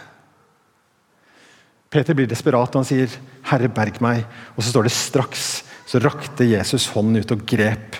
Peter 1.93 2.17
blir 2.17 2.29
desperat 2.29 2.73
og 2.73 2.81
han 2.81 2.87
sier, 2.89 3.11
'Herre, 3.45 3.69
berg 3.69 3.99
meg.' 4.01 4.25
Og 4.57 4.63
så 4.63 4.71
står 4.71 4.87
det 4.87 4.95
straks 4.97 5.63
så 5.85 5.99
rakte 5.99 6.47
Jesus 6.47 6.87
hånden 6.95 7.21
ut 7.21 7.31
og 7.35 7.43
grep 7.45 7.97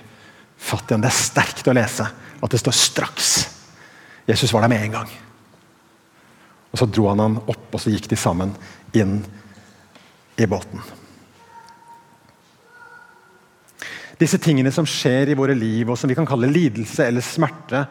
fatt 0.57 0.89
i 0.89 0.95
ham. 0.95 1.03
Det 1.03 1.11
er 1.11 1.19
sterkt 1.19 1.67
å 1.67 1.75
lese 1.75 2.07
at 2.07 2.51
det 2.51 2.59
står 2.59 2.73
'straks'. 2.73 3.33
Jesus 4.25 4.53
var 4.53 4.61
der 4.61 4.69
med 4.69 4.83
en 4.83 4.91
gang. 4.91 5.09
Og 6.71 6.79
Så 6.79 6.85
dro 6.85 7.09
han 7.09 7.19
han 7.19 7.37
opp, 7.37 7.67
og 7.73 7.79
så 7.79 7.91
gikk 7.91 8.07
de 8.09 8.15
sammen 8.15 8.55
inn 8.93 9.25
i 10.37 10.45
båten. 10.45 10.81
Disse 14.23 14.39
tingene 14.39 14.71
som 14.71 14.87
skjer 14.87 15.33
i 15.33 15.35
våre 15.37 15.55
liv, 15.57 15.89
og 15.89 15.97
som 15.99 16.07
vi 16.07 16.15
kan 16.15 16.27
kalle 16.27 16.47
lidelse 16.51 17.09
eller 17.09 17.25
smerte 17.25 17.81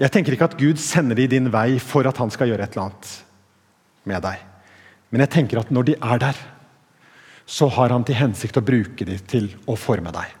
Jeg 0.00 0.10
tenker 0.10 0.34
ikke 0.34 0.48
at 0.48 0.56
Gud 0.58 0.80
sender 0.82 1.18
de 1.18 1.28
din 1.30 1.50
vei 1.52 1.76
for 1.78 2.08
at 2.08 2.18
han 2.18 2.32
skal 2.32 2.48
gjøre 2.50 2.64
et 2.66 2.74
eller 2.74 2.88
annet 2.88 3.10
med 4.08 4.24
deg. 4.24 4.40
Men 5.12 5.22
jeg 5.22 5.32
tenker 5.34 5.60
at 5.60 5.70
når 5.70 5.90
de 5.90 5.94
er 6.00 6.22
der, 6.22 6.38
så 7.46 7.68
har 7.70 7.92
han 7.92 8.06
til 8.08 8.18
hensikt 8.18 8.56
å 8.58 8.64
bruke 8.64 9.06
de 9.06 9.18
til 9.28 9.50
å 9.68 9.76
forme 9.78 10.10
deg. 10.14 10.32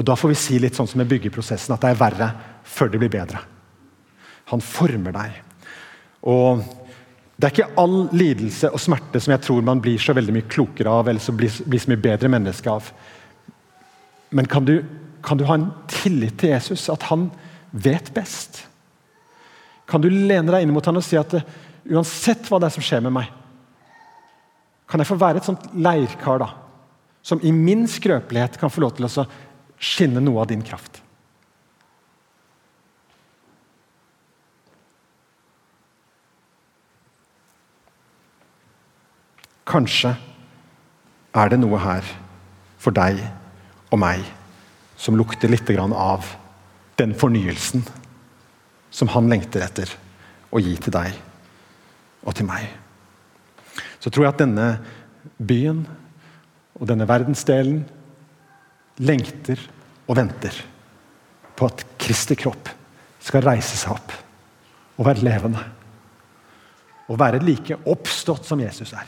Og 0.00 0.06
Da 0.08 0.16
får 0.16 0.32
vi 0.32 0.40
si 0.40 0.58
litt 0.58 0.78
sånn 0.78 0.88
som 0.88 0.98
med 1.02 1.10
byggeprosessen, 1.10 1.74
at 1.74 1.84
det 1.84 1.92
er 1.92 2.00
verre 2.00 2.30
før 2.64 2.90
det 2.90 3.02
blir 3.02 3.12
bedre. 3.12 3.44
Han 4.50 4.64
former 4.64 5.14
deg. 5.14 5.36
Og 6.24 6.64
Det 7.36 7.46
er 7.46 7.54
ikke 7.54 7.80
all 7.80 8.08
lidelse 8.12 8.68
og 8.72 8.80
smerte 8.80 9.20
som 9.20 9.32
jeg 9.32 9.40
tror 9.44 9.62
man 9.64 9.80
blir 9.80 10.00
så 10.00 10.12
veldig 10.16 10.34
mye 10.34 10.48
klokere 10.48 10.92
av, 10.92 11.08
eller 11.08 11.20
så 11.20 11.32
blir, 11.32 11.52
blir 11.64 11.80
så 11.80 11.92
mye 11.92 12.02
bedre 12.02 12.28
menneske 12.28 12.68
av. 12.68 12.90
Men 14.30 14.46
kan 14.46 14.64
du, 14.64 14.84
kan 15.22 15.38
du 15.38 15.44
ha 15.44 15.56
en 15.58 15.70
tillit 15.90 16.38
til 16.38 16.54
Jesus, 16.54 16.88
at 16.92 17.08
han 17.10 17.28
vet 17.70 18.12
best? 18.14 18.62
Kan 19.90 20.02
du 20.02 20.10
lene 20.10 20.52
deg 20.52 20.64
inn 20.64 20.74
mot 20.74 20.86
han 20.86 20.98
og 21.00 21.04
si 21.04 21.18
at 21.18 21.34
uansett 21.90 22.46
hva 22.46 22.60
det 22.60 22.70
er 22.70 22.76
som 22.76 22.84
skjer 22.86 23.02
med 23.06 23.14
meg, 23.16 23.30
kan 24.90 25.02
jeg 25.02 25.10
få 25.10 25.18
være 25.18 25.38
et 25.38 25.46
sånt 25.46 25.68
leirkar 25.74 26.42
da, 26.42 26.48
som 27.22 27.42
i 27.46 27.52
min 27.54 27.86
skrøpelighet 27.90 28.58
kan 28.58 28.72
få 28.72 28.82
lov 28.82 28.96
til 28.96 29.06
å 29.06 29.26
skinne 29.80 30.22
noe 30.22 30.42
av 30.42 30.50
din 30.50 30.64
kraft? 30.66 31.02
Kanskje 39.70 40.16
er 41.38 41.52
det 41.52 41.60
noe 41.62 41.78
her 41.78 42.06
for 42.82 42.94
deg 42.94 43.20
og 43.90 43.98
meg 44.00 44.24
som 45.00 45.16
lukter 45.18 45.50
litt 45.50 45.70
av 45.78 46.26
den 47.00 47.14
fornyelsen 47.16 47.82
som 48.90 49.08
han 49.14 49.30
lengter 49.30 49.64
etter 49.64 49.90
å 50.50 50.60
gi 50.60 50.74
til 50.76 50.92
deg 50.94 51.14
og 52.26 52.34
til 52.36 52.48
meg. 52.48 52.66
Så 54.00 54.10
tror 54.10 54.26
jeg 54.26 54.34
at 54.34 54.42
denne 54.42 54.68
byen 55.38 55.84
og 56.80 56.88
denne 56.88 57.06
verdensdelen 57.08 57.84
lengter 59.00 59.60
og 60.06 60.18
venter 60.18 60.56
på 61.56 61.68
at 61.68 61.84
Kristi 62.00 62.36
kropp 62.40 62.70
skal 63.20 63.44
reise 63.44 63.76
seg 63.76 63.94
opp 63.94 64.14
og 65.00 65.06
være 65.08 65.24
levende. 65.24 65.62
Og 67.10 67.18
være 67.20 67.42
like 67.42 67.80
oppstått 67.90 68.46
som 68.46 68.60
Jesus 68.62 68.92
er. 68.94 69.06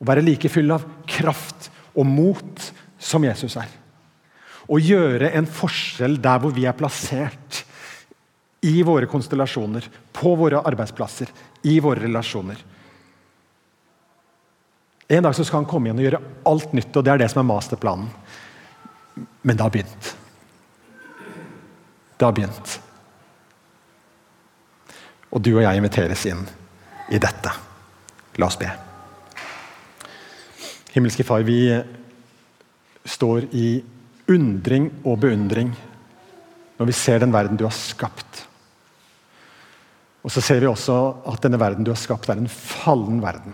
Og 0.00 0.08
være 0.08 0.24
like 0.24 0.50
full 0.52 0.70
av 0.74 0.84
kraft 1.08 1.70
og 1.94 2.06
mot 2.06 2.70
som 3.00 3.24
Jesus 3.24 3.56
er. 3.58 3.70
Å 4.70 4.78
gjøre 4.78 5.32
en 5.34 5.48
forskjell 5.48 6.18
der 6.22 6.42
hvor 6.42 6.52
vi 6.54 6.66
er 6.68 6.76
plassert. 6.78 7.64
I 8.60 8.82
våre 8.84 9.08
konstellasjoner, 9.08 9.86
på 10.12 10.34
våre 10.36 10.60
arbeidsplasser, 10.68 11.30
i 11.64 11.78
våre 11.80 12.04
relasjoner. 12.04 12.58
En 15.10 15.24
dag 15.24 15.34
så 15.34 15.46
skal 15.48 15.62
han 15.62 15.70
komme 15.70 15.88
igjen 15.88 16.02
og 16.02 16.04
gjøre 16.04 16.20
alt 16.52 16.74
nytt, 16.76 16.92
og 16.92 17.06
det 17.06 17.12
er 17.14 17.22
det 17.22 17.30
som 17.32 17.40
er 17.40 17.48
masterplanen. 17.48 18.10
Men 19.42 19.56
det 19.56 19.64
har 19.64 19.72
begynt. 19.74 20.10
Det 22.20 22.28
har 22.28 22.36
begynt. 22.36 22.76
Og 25.32 25.40
du 25.40 25.54
og 25.54 25.64
jeg 25.64 25.80
inviteres 25.80 26.26
inn 26.28 26.44
i 27.10 27.18
dette. 27.22 27.54
La 28.38 28.46
oss 28.46 28.60
be. 28.60 28.68
Himmelske 30.92 31.24
Far, 31.26 31.42
vi 31.48 31.64
står 33.08 33.48
i 33.56 33.80
undring 34.30 34.90
og 35.04 35.20
beundring 35.22 35.72
når 36.80 36.88
vi 36.88 36.96
ser 36.96 37.20
den 37.20 37.32
verden 37.34 37.58
du 37.60 37.66
har 37.66 37.76
skapt. 37.76 38.44
Og 40.24 40.32
så 40.32 40.42
ser 40.44 40.60
vi 40.62 40.68
også 40.68 40.96
at 41.28 41.42
denne 41.44 41.60
verden 41.60 41.84
du 41.84 41.92
har 41.92 42.00
skapt, 42.00 42.28
er 42.28 42.40
en 42.40 42.48
fallen 42.48 43.20
verden. 43.24 43.52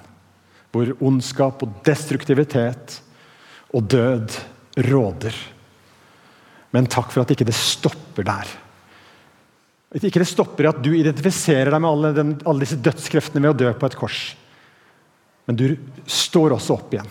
Hvor 0.74 0.92
ondskap 1.08 1.62
og 1.62 1.80
destruktivitet 1.86 3.00
og 3.74 3.86
død 3.90 4.38
råder. 4.86 5.34
Men 6.74 6.90
takk 6.90 7.10
for 7.12 7.22
at 7.22 7.34
ikke 7.34 7.46
det 7.48 7.56
stopper 7.56 8.26
der. 8.26 8.50
At 9.96 10.06
ikke 10.06 10.22
det 10.22 10.30
stopper 10.30 10.70
at 10.70 10.82
du 10.84 10.90
identifiserer 10.94 11.70
deg 11.72 11.82
med 11.82 11.90
alle, 11.90 12.14
den, 12.14 12.34
alle 12.44 12.66
disse 12.66 12.78
dødskreftene 12.82 13.42
ved 13.42 13.54
å 13.54 13.60
dø 13.62 13.70
på 13.78 13.88
et 13.88 13.98
kors. 13.98 14.24
Men 15.46 15.58
du 15.58 15.68
står 16.10 16.56
også 16.56 16.78
opp 16.78 16.94
igjen 16.94 17.10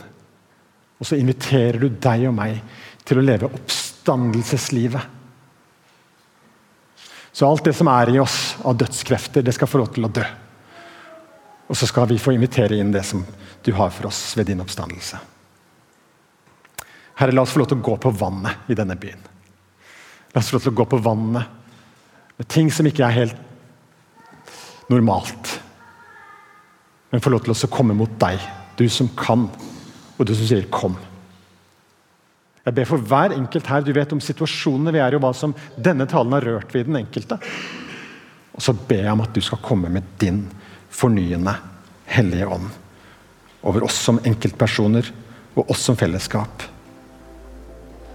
og 1.00 1.08
så 1.08 1.18
inviterer 1.20 1.80
du 1.82 1.90
deg 1.90 2.28
og 2.30 2.36
meg 2.38 2.62
til 3.06 3.20
å 3.20 3.26
leve 3.26 3.50
oppstandelseslivet. 3.52 5.12
Så 7.36 7.48
alt 7.48 7.66
det 7.68 7.74
som 7.76 7.90
er 7.92 8.14
i 8.14 8.20
oss 8.24 8.56
av 8.64 8.78
dødskrefter, 8.80 9.44
det 9.44 9.54
skal 9.56 9.68
få 9.68 9.82
lov 9.82 9.92
til 9.96 10.08
å 10.08 10.12
dø. 10.16 10.24
Og 11.68 11.76
så 11.76 11.88
skal 11.90 12.08
vi 12.08 12.20
få 12.22 12.32
invitere 12.36 12.78
inn 12.80 12.94
det 12.94 13.04
som 13.04 13.26
du 13.66 13.74
har 13.76 13.92
for 13.92 14.08
oss 14.08 14.22
ved 14.38 14.48
din 14.48 14.62
oppstandelse. 14.64 15.20
Herre, 17.20 17.36
la 17.36 17.44
oss 17.44 17.52
få 17.56 17.60
lov 17.60 17.72
til 17.72 17.80
å 17.82 17.88
gå 17.90 17.98
på 18.06 18.14
vannet 18.16 18.72
i 18.72 18.78
denne 18.78 18.96
byen. 19.00 19.20
La 20.32 20.40
oss 20.40 20.52
få 20.52 20.58
lov 20.58 20.66
til 20.66 20.76
å 20.76 20.80
gå 20.80 20.88
på 20.94 21.02
vannet 21.04 22.40
med 22.40 22.50
ting 22.52 22.72
som 22.72 22.88
ikke 22.88 23.04
er 23.08 23.20
helt 23.20 24.90
normalt. 24.92 25.58
Men 27.12 27.24
få 27.24 27.32
lov 27.34 27.44
til 27.44 27.56
å 27.56 27.72
komme 27.72 27.96
mot 27.98 28.16
deg, 28.22 28.40
du 28.80 28.88
som 28.92 29.10
kan 29.18 29.48
og 30.18 30.26
du 30.26 30.36
som 30.36 30.48
sier 30.48 30.64
'kom'. 30.64 30.98
Jeg 32.66 32.74
ber 32.74 32.86
for 32.86 32.98
hver 32.98 33.34
enkelt 33.36 33.68
her. 33.68 33.82
Du 33.82 33.94
vet 33.94 34.14
om 34.14 34.22
situasjonene 34.22 34.92
vi 34.92 35.00
er 35.00 35.14
i, 35.14 35.16
og 35.16 35.22
hva 35.22 35.34
som 35.34 35.54
denne 35.78 36.08
talen 36.10 36.34
har 36.34 36.42
rørt 36.42 36.74
ved 36.74 36.88
den 36.88 36.96
enkelte. 36.96 37.38
Og 38.56 38.62
så 38.62 38.74
ber 38.74 39.04
jeg 39.04 39.12
om 39.12 39.22
at 39.22 39.34
du 39.34 39.42
skal 39.42 39.62
komme 39.62 39.90
med 39.90 40.04
din 40.18 40.48
fornyende 40.90 41.56
Hellige 42.06 42.48
Ånd 42.48 42.70
over 43.66 43.84
oss 43.84 43.98
som 43.98 44.20
enkeltpersoner 44.24 45.12
og 45.56 45.70
oss 45.70 45.86
som 45.90 45.98
fellesskap. 45.98 46.64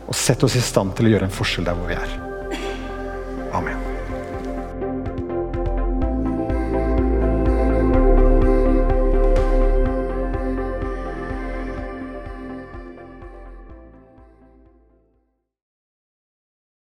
Og 0.06 0.14
sett 0.14 0.42
oss 0.46 0.56
i 0.56 0.64
stand 0.64 0.94
til 0.96 1.06
å 1.10 1.14
gjøre 1.14 1.30
en 1.30 1.38
forskjell 1.40 1.70
der 1.70 1.78
hvor 1.78 1.90
vi 1.90 1.98
er. 1.98 2.18
Amen. 3.52 3.89